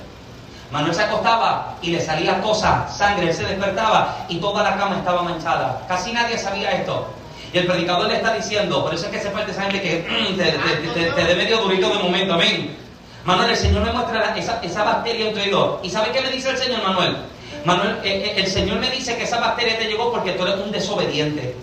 [0.71, 4.99] Manuel se acostaba y le salía cosa, sangre, él se despertaba y toda la cama
[4.99, 5.83] estaba manchada.
[5.89, 7.07] Casi nadie sabía esto.
[7.53, 9.97] Y el predicador le está diciendo, por eso es que se falta esa gente que
[11.15, 12.77] te, dé medio durito de momento, amén.
[13.25, 15.81] Manuel, el Señor me muestra esa, bacteria en tu oído.
[15.83, 17.17] ¿Y sabe qué le dice el Señor, Manuel?
[17.65, 20.61] Manuel, eh, eh, el Señor me dice que esa bacteria te llegó porque tú eres
[20.61, 21.57] un desobediente.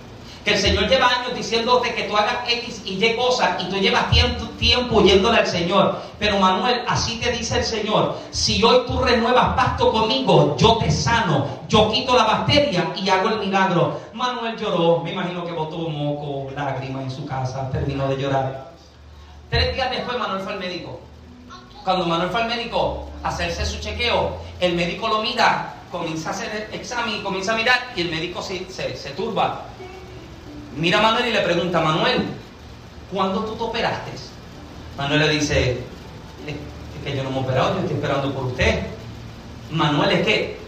[0.43, 3.77] Que el Señor lleva años diciéndote que tú hagas X y Y cosas y tú
[3.77, 6.01] llevas tiempo, tiempo yéndole al Señor.
[6.19, 10.91] Pero Manuel, así te dice el Señor, si hoy tú renuevas pacto conmigo, yo te
[10.91, 14.01] sano, yo quito la bacteria y hago el milagro.
[14.13, 18.73] Manuel lloró, me imagino que botó moco, lágrimas en su casa, terminó de llorar.
[19.49, 20.99] Tres días después Manuel fue al médico.
[21.85, 26.33] Cuando Manuel fue al médico a hacerse su chequeo, el médico lo mira, comienza a
[26.33, 29.67] hacer el examen y comienza a mirar y el médico se, se turba
[30.77, 32.23] mira a Manuel y le pregunta, Manuel,
[33.11, 34.11] ¿cuándo tú te operaste?
[34.97, 35.71] Manuel le dice,
[36.47, 38.87] es que yo no me he operado, yo estoy esperando por usted.
[39.71, 40.59] Manuel, es que,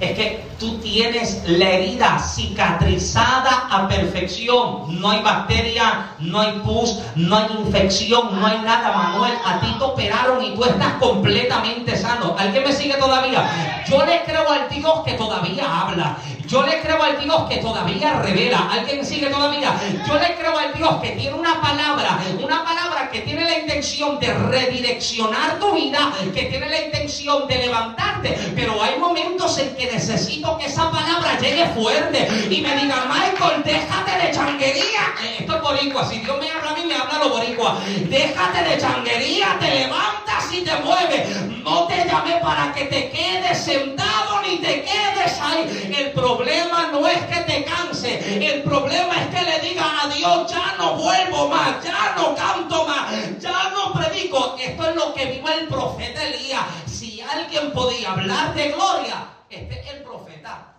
[0.00, 5.00] es que tú tienes la herida cicatrizada a perfección.
[5.00, 9.34] No hay bacteria, no hay pus, no hay infección, no hay nada, Manuel.
[9.44, 12.34] A ti te operaron y tú estás completamente sano.
[12.38, 13.84] ¿Alguien me sigue todavía?
[13.88, 16.16] Yo le creo al Dios que todavía habla.
[16.48, 18.70] Yo le creo al Dios que todavía revela.
[18.72, 19.78] ¿Alguien sigue todavía?
[20.06, 24.18] Yo le creo al Dios que tiene una palabra, una palabra que tiene la intención
[24.18, 28.30] de redireccionar tu vida, que tiene la intención de levantarte.
[28.56, 33.62] Pero hay momentos en que necesito que esa palabra llegue fuerte y me diga, Michael,
[33.62, 35.02] déjate de changuería.
[35.22, 36.08] Eh, esto es boricua.
[36.08, 37.78] Si Dios me habla a mí, me habla lo boricua.
[38.08, 41.42] Déjate de changuería, te levantas y te mueves.
[41.62, 45.94] No te llamé para que te quedes sentado ni te quedes ahí.
[45.98, 50.50] El problema no es que te canse, el problema es que le digas a Dios,
[50.50, 54.56] ya no vuelvo más, ya no canto más, ya no predico.
[54.58, 56.64] Esto es lo que vive el profeta Elías.
[56.86, 60.74] Si alguien podía hablar de gloria, este es el profeta.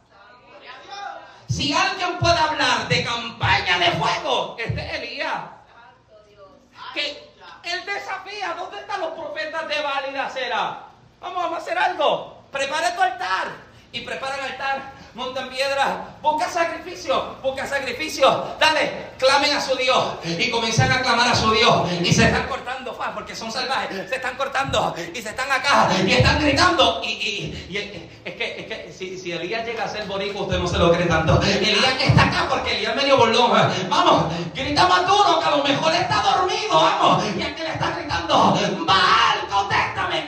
[1.50, 5.42] Si alguien puede hablar de campaña de fuego, este es Elías.
[6.94, 10.84] Que él desafía, ¿dónde están los profetas de válida cera?
[11.20, 12.44] Vamos, vamos a hacer algo.
[12.52, 13.48] Prepara tu altar
[13.92, 15.88] y prepara el altar montan piedras,
[16.22, 20.16] busca sacrificio, busca sacrificio, dale, clamen a su Dios.
[20.24, 21.92] Y comienzan a clamar a su Dios.
[22.04, 26.12] Y se están cortando, porque son salvajes, se están cortando y se están acá y
[26.12, 27.02] están gritando.
[27.04, 27.56] Y,
[28.26, 30.92] es que, es que si, si, Elías llega a ser boricua usted no se lo
[30.92, 33.52] cree tanto, Elías que está acá porque Elías medio bolón,
[33.90, 37.92] vamos, grita más duro que a lo mejor está dormido, vamos, y aquel le está
[37.92, 39.48] gritando, mal,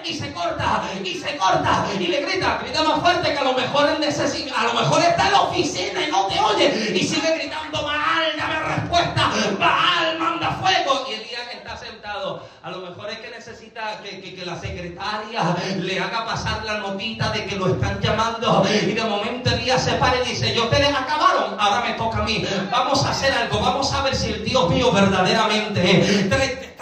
[0.04, 3.54] y se corta y se corta y le grita, grita más fuerte que a lo
[3.54, 7.04] mejor él necesita, a lo mejor está en la oficina y no te oye y
[7.04, 11.06] sigue gritando, Baal, dame respuesta, Baal, manda fuego.
[11.10, 12.44] Y Elías está sentado.
[12.64, 17.32] A lo mejor es que necesita que, que, la secretaria le haga pasar la notita
[17.32, 18.64] de que lo están llamando.
[18.70, 22.24] Y de momento Elías se para y dice, yo ustedes acabaron, ahora me toca a
[22.24, 22.46] mí.
[22.72, 26.30] Vamos a hacer algo, vamos a ver si el Dios mío verdaderamente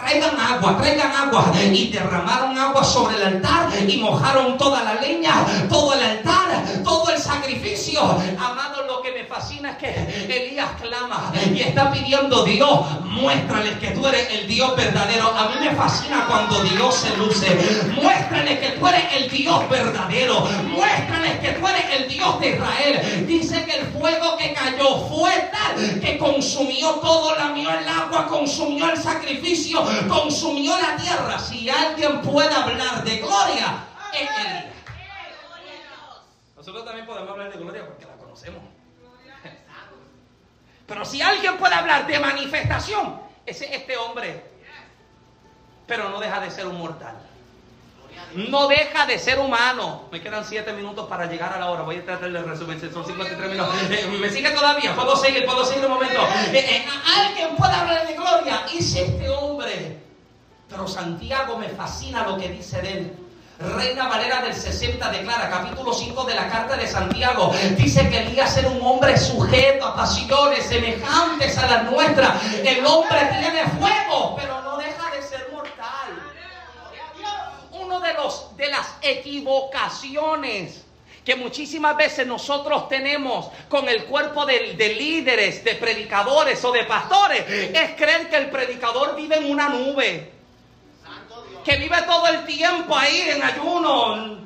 [0.00, 1.52] traigan agua, traigan agua.
[1.72, 7.10] Y derramaron agua sobre el altar y mojaron toda la leña, todo el altar, todo
[7.10, 8.00] el sacrificio.
[8.02, 13.88] Amado, lo que me fascina es que Elías clama y está pidiendo, Dios, muéstrales que
[13.88, 15.28] tú eres el Dios verdadero.
[15.36, 17.46] A mí me fascina cuando Dios se luce.
[17.94, 20.40] Muéstrales que tú eres el Dios verdadero.
[20.68, 23.26] Muéstrales que tú eres el Dios de Israel.
[23.26, 28.90] Dice que el fuego que cayó fue tal que consumió todo, lamió el agua, consumió
[28.90, 31.38] el sacrificio, consumió la tierra.
[31.38, 34.64] Si alguien puede hablar de gloria, es Elías.
[36.56, 38.62] Nosotros también podemos hablar de gloria porque la conocemos.
[40.86, 44.44] Pero si alguien puede hablar de manifestación, es este hombre.
[45.86, 47.29] Pero no deja de ser un mortal.
[48.34, 50.08] No deja de ser humano.
[50.12, 51.82] Me quedan siete minutos para llegar a la hora.
[51.82, 52.78] Voy a tratar de resumir.
[52.92, 53.74] Son 53 minutos.
[53.90, 54.94] Eh, ¿Me sigue todavía?
[54.94, 55.44] ¿Puedo seguir?
[55.44, 56.20] ¿Puedo seguir un momento?
[56.52, 58.66] Eh, eh, alguien puede hablar de gloria.
[58.72, 59.98] Es este hombre.
[60.68, 63.16] Pero Santiago me fascina lo que dice de él.
[63.60, 68.56] Reina Valera del 60 declara, capítulo 5 de la carta de Santiago, dice que Elías
[68.56, 72.42] era un hombre sujeto a pasiones semejantes a las nuestras.
[72.64, 76.32] El hombre tiene fuego, pero no deja de ser mortal.
[77.72, 80.84] Uno de los de las equivocaciones
[81.24, 86.84] que muchísimas veces nosotros tenemos con el cuerpo de, de, líderes, de predicadores o de
[86.84, 90.32] pastores, es creer que el predicador vive en una nube,
[91.64, 94.38] que vive todo el tiempo ahí en ayuno,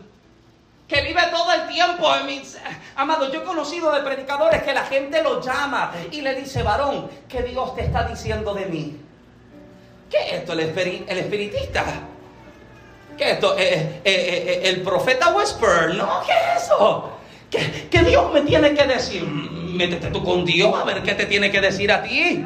[0.88, 2.58] que vive todo el tiempo en mis...
[2.96, 7.08] Amado, yo he conocido de predicadores que la gente lo llama y le dice, varón,
[7.28, 9.00] ¿qué Dios te está diciendo de mí?
[10.10, 11.84] ¿Qué es esto, el espiritista?
[13.16, 13.56] ¿Qué es esto?
[13.56, 15.94] Eh, eh, eh, ¿El profeta Whisper?
[15.94, 17.12] No, ¿qué es eso?
[17.50, 19.24] ¿Qué, ¿Qué, Dios me tiene que decir?
[19.24, 22.44] Métete tú con Dios a ver qué te tiene que decir a ti.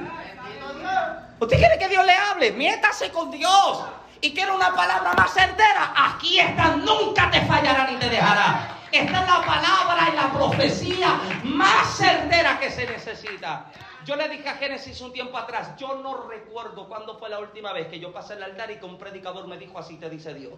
[1.40, 2.52] ¿Usted quiere que Dios le hable?
[2.52, 3.84] Métase con Dios.
[4.20, 5.94] Y quiere una palabra más certera.
[5.96, 8.78] Aquí está, nunca te fallará ni te dejará.
[8.90, 13.66] Esta es la palabra y la profecía más certera que se necesita.
[14.04, 17.72] Yo le dije a Génesis un tiempo atrás, yo no recuerdo cuándo fue la última
[17.72, 20.34] vez que yo pasé el altar y que un predicador me dijo así te dice
[20.34, 20.52] Dios.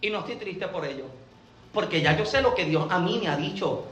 [0.00, 1.04] Y no estoy triste por ello,
[1.72, 3.86] porque ya yo sé lo que Dios a mí me ha dicho.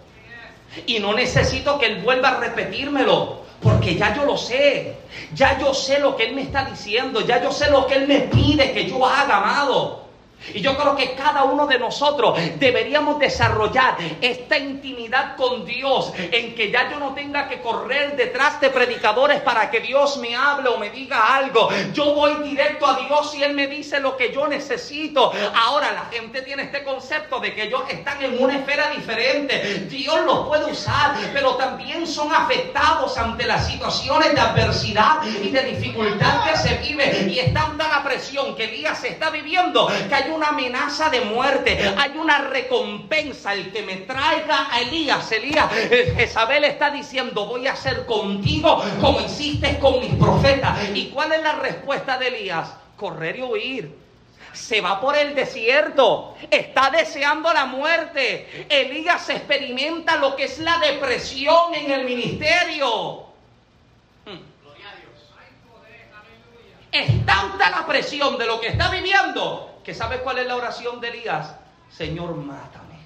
[0.86, 4.96] Y no necesito que Él vuelva a repetírmelo, porque ya yo lo sé.
[5.34, 8.06] Ya yo sé lo que Él me está diciendo, ya yo sé lo que Él
[8.06, 10.07] me pide que yo haga, amado.
[10.54, 16.54] Y yo creo que cada uno de nosotros deberíamos desarrollar esta intimidad con Dios en
[16.54, 20.68] que ya yo no tenga que correr detrás de predicadores para que Dios me hable
[20.68, 21.68] o me diga algo.
[21.92, 25.32] Yo voy directo a Dios y Él me dice lo que yo necesito.
[25.54, 29.86] Ahora la gente tiene este concepto de que ellos están en una esfera diferente.
[29.90, 35.62] Dios los puede usar, pero también son afectados ante las situaciones de adversidad y de
[35.62, 37.26] dificultad que se vive.
[37.28, 41.94] Y es tanta la presión que Elías está viviendo que hay una amenaza de muerte,
[41.96, 43.54] hay una recompensa.
[43.54, 48.82] El que me traiga a Elías, Elías, eh, Jezabel está diciendo, voy a hacer contigo
[49.00, 50.76] como hiciste con mis profetas.
[50.94, 52.70] ¿Y cuál es la respuesta de Elías?
[52.96, 54.08] Correr y huir
[54.52, 58.66] se va por el desierto, está deseando la muerte.
[58.68, 63.24] Elías experimenta lo que es la depresión en el ministerio.
[64.26, 64.40] Hmm.
[66.90, 71.00] Es tanta la presión de lo que está viviendo ¿Que sabes cuál es la oración
[71.00, 71.54] de Elías?
[71.90, 72.98] Señor, mátame.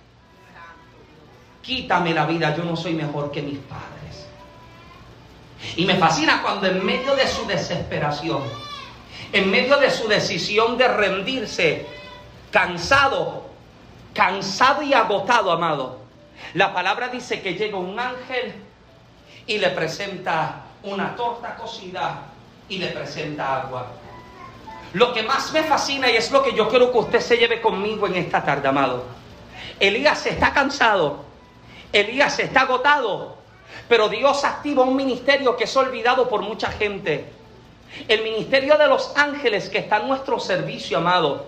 [1.62, 4.26] Quítame la vida, yo no soy mejor que mis padres.
[5.76, 8.43] Y me fascina cuando en medio de su desesperación,
[9.33, 11.87] en medio de su decisión de rendirse,
[12.51, 13.45] cansado,
[14.12, 16.01] cansado y agotado, amado,
[16.55, 18.55] la palabra dice que llega un ángel
[19.47, 22.22] y le presenta una torta cocida
[22.68, 24.01] y le presenta agua.
[24.93, 27.61] Lo que más me fascina y es lo que yo quiero que usted se lleve
[27.61, 29.05] conmigo en esta tarde, amado.
[29.80, 31.24] Elías está cansado,
[31.93, 33.36] Elías está agotado,
[33.88, 37.32] pero Dios activa un ministerio que es olvidado por mucha gente.
[38.07, 41.47] El ministerio de los ángeles que está a nuestro servicio, amado.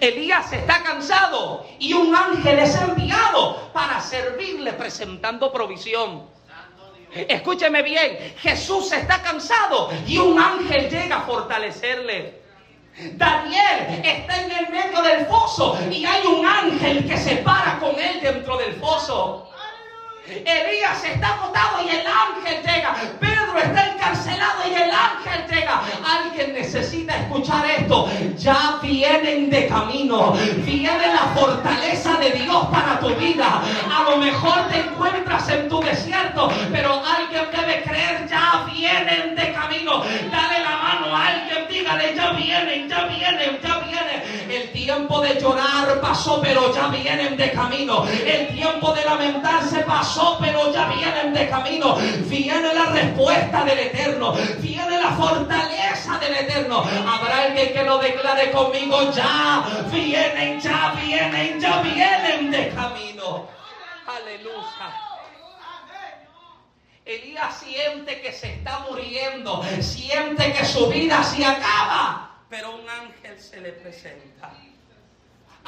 [0.00, 6.35] Elías está cansado y un ángel es enviado para servirle presentando provisión.
[7.28, 12.42] Escúcheme bien, Jesús está cansado y un ángel llega a fortalecerle.
[13.14, 17.98] Daniel está en el medio del foso y hay un ángel que se para con
[17.98, 19.45] él dentro del foso.
[20.28, 22.94] Elías está agotado y el ángel llega.
[23.20, 25.82] Pedro está encarcelado y el ángel llega.
[26.04, 28.08] Alguien necesita escuchar esto.
[28.36, 30.32] Ya vienen de camino.
[30.32, 33.62] Viene la fortaleza de Dios para tu vida.
[33.94, 39.52] A lo mejor te encuentras en tu desierto, pero alguien debe creer, ya vienen de
[39.52, 40.02] camino.
[40.30, 44.50] Dale la mano a alguien, dígale, ya vienen, ya vienen, ya vienen.
[44.50, 48.04] El tiempo de llorar pasó, pero ya vienen de camino.
[48.06, 51.96] El tiempo de lamentarse pasó pero ya vienen de camino.
[52.26, 54.32] Viene la respuesta del Eterno.
[54.60, 56.80] Viene la fortaleza del Eterno.
[56.80, 59.12] Habrá alguien que lo declare conmigo.
[59.12, 63.48] Ya vienen, ya vienen, ya vienen de camino.
[64.06, 65.06] Aleluya.
[67.04, 73.38] Elías siente que se está muriendo, siente que su vida se acaba, pero un ángel
[73.38, 74.52] se le presenta.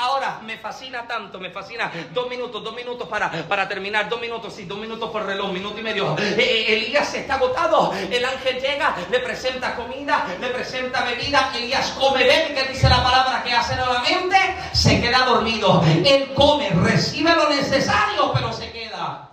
[0.01, 1.91] Ahora me fascina tanto, me fascina.
[2.13, 5.81] Dos minutos, dos minutos para, para terminar, dos minutos, sí, dos minutos por reloj, minuto
[5.81, 6.17] y medio.
[6.17, 7.93] Eh, eh, Elías está agotado.
[8.09, 11.51] El ángel llega, le presenta comida, le presenta bebida.
[11.53, 14.37] Elías come, bebe, que dice la palabra que hace nuevamente,
[14.73, 15.83] se queda dormido.
[15.85, 19.31] Él come, recibe lo necesario, pero se queda.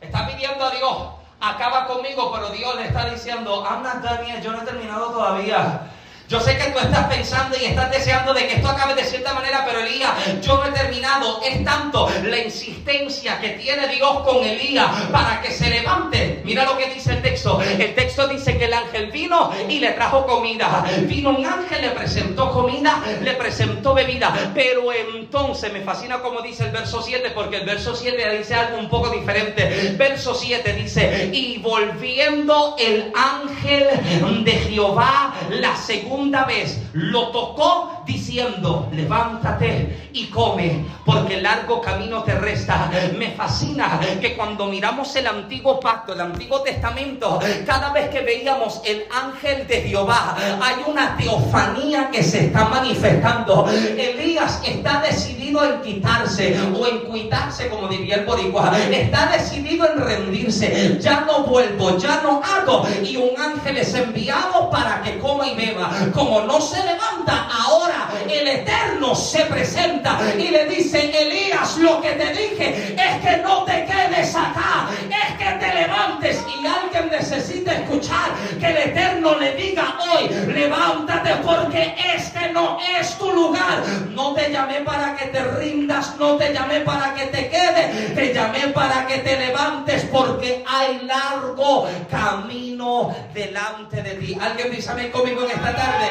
[0.00, 0.96] Está pidiendo a Dios,
[1.40, 5.90] acaba conmigo, pero Dios le está diciendo, anda Daniel, yo no he terminado todavía.
[6.30, 9.34] Yo sé que tú estás pensando y estás deseando de que esto acabe de cierta
[9.34, 11.40] manera, pero Elías, yo no he terminado.
[11.44, 16.40] Es tanto la insistencia que tiene Dios con Elías para que se levante.
[16.44, 17.60] Mira lo que dice el texto.
[17.60, 20.84] El texto dice que el ángel vino y le trajo comida.
[21.00, 24.52] Vino un ángel, le presentó comida, le presentó bebida.
[24.54, 28.78] Pero entonces me fascina como dice el verso 7, porque el verso 7 dice algo
[28.78, 29.96] un poco diferente.
[29.98, 36.78] Verso 7 dice, y volviendo el ángel de Jehová la segunda vez.
[36.92, 42.90] Lo tocó diciendo, levántate y come, porque el largo camino te resta.
[43.16, 48.80] Me fascina que cuando miramos el antiguo pacto, el antiguo testamento, cada vez que veíamos
[48.84, 53.68] el ángel de Jehová, hay una teofanía que se está manifestando.
[53.70, 58.76] Elías está decidido en quitarse o en cuidarse, como diría el boricua.
[58.90, 60.98] Está decidido en rendirse.
[61.00, 62.86] Ya no vuelvo, ya no hago.
[63.04, 67.99] Y un ángel es enviado para que coma y beba como no se levanta, ahora
[68.28, 73.64] el Eterno se presenta y le dice, Elías, lo que te dije es que no
[73.64, 79.54] te quedes acá, es que te levantes y alguien necesita escuchar que el Eterno le
[79.54, 83.82] diga hoy, levántate porque este no es tu lugar.
[84.10, 88.34] No te llamé para que te rindas, no te llamé para que te quedes, te
[88.34, 94.38] llamé para que te levantes porque hay largo camino delante de ti.
[94.40, 96.08] Alguien dice amén conmigo en esta tarde.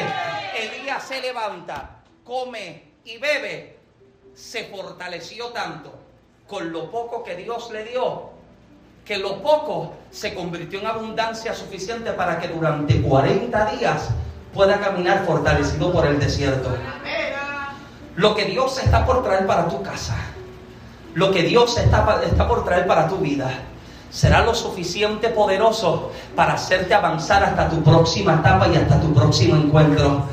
[0.56, 1.90] Elías se levanta,
[2.24, 3.78] come y bebe.
[4.34, 5.92] Se fortaleció tanto
[6.46, 8.30] con lo poco que Dios le dio,
[9.04, 14.08] que lo poco se convirtió en abundancia suficiente para que durante 40 días
[14.54, 16.76] pueda caminar fortalecido por el desierto.
[18.16, 20.16] Lo que Dios está por traer para tu casa,
[21.14, 23.50] lo que Dios está, está por traer para tu vida
[24.10, 29.56] será lo suficiente poderoso para hacerte avanzar hasta tu próxima etapa y hasta tu próximo
[29.56, 30.24] encuentro.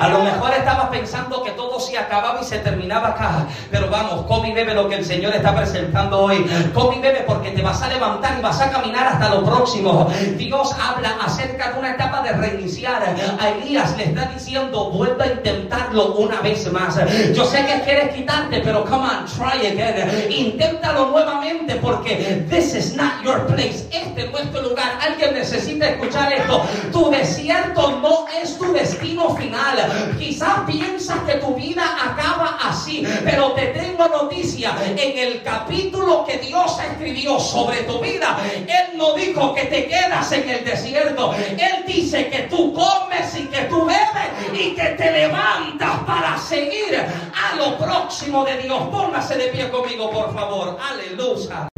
[0.00, 3.46] A lo mejor estabas pensando que todo se acababa y se terminaba acá.
[3.70, 6.46] Pero vamos, come y bebe lo que el Señor está presentando hoy.
[6.72, 10.08] Come y bebe porque te vas a levantar y vas a caminar hasta lo próximo.
[10.36, 13.14] Dios habla acerca de una etapa de reiniciar.
[13.40, 16.96] A Elías le está diciendo, vuelva a intentarlo una vez más.
[17.34, 20.30] Yo sé que quieres quitarte, pero come on, try again.
[20.30, 23.86] Inténtalo nuevamente porque this is not your place.
[23.90, 24.98] Este no es tu lugar.
[25.00, 26.62] Alguien necesita escuchar esto.
[26.92, 30.16] Tu desierto no es tu destino final.
[30.18, 34.74] Quizás piensas que tu vida acaba así, pero te tengo noticia.
[34.96, 40.30] En el capítulo que Dios escribió sobre tu vida, Él no dijo que te quedas
[40.32, 41.34] en el desierto.
[41.34, 46.96] Él dice que tú comes y que tú bebes y que te levantas para seguir
[46.98, 48.82] a lo próximo de Dios.
[48.90, 50.78] Póngase de pie conmigo, por favor.
[50.80, 51.68] Aleluya.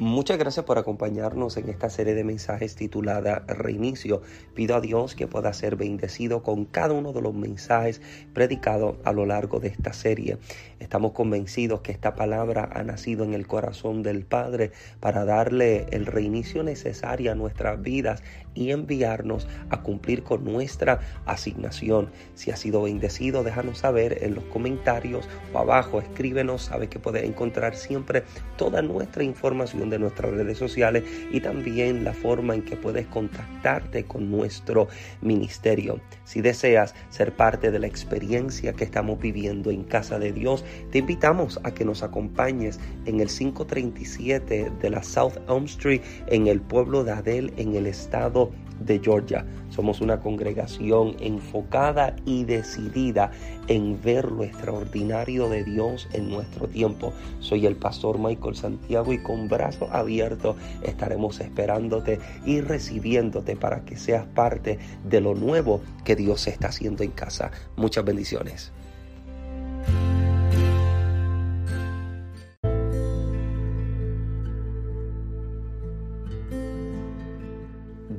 [0.00, 4.22] Muchas gracias por acompañarnos en esta serie de mensajes titulada Reinicio.
[4.54, 8.00] Pido a Dios que pueda ser bendecido con cada uno de los mensajes
[8.32, 10.38] predicados a lo largo de esta serie.
[10.78, 16.06] Estamos convencidos que esta palabra ha nacido en el corazón del Padre para darle el
[16.06, 18.22] reinicio necesario a nuestras vidas
[18.54, 22.10] y enviarnos a cumplir con nuestra asignación.
[22.34, 27.24] Si ha sido bendecido, déjanos saber en los comentarios o abajo, escríbenos, sabes que puedes
[27.24, 28.24] encontrar siempre
[28.56, 34.04] toda nuestra información de nuestras redes sociales y también la forma en que puedes contactarte
[34.04, 34.88] con nuestro
[35.20, 36.00] ministerio.
[36.24, 40.98] Si deseas ser parte de la experiencia que estamos viviendo en casa de Dios, te
[40.98, 46.60] invitamos a que nos acompañes en el 537 de la South Elm Street en el
[46.60, 48.50] pueblo de Adel en el estado
[48.80, 49.46] de Georgia.
[49.70, 53.30] Somos una congregación enfocada y decidida
[53.68, 57.12] en ver lo extraordinario de Dios en nuestro tiempo.
[57.38, 63.96] Soy el pastor Michael Santiago y con brazos abiertos estaremos esperándote y recibiéndote para que
[63.96, 67.50] seas parte de lo nuevo que Dios está haciendo en casa.
[67.76, 68.72] Muchas bendiciones.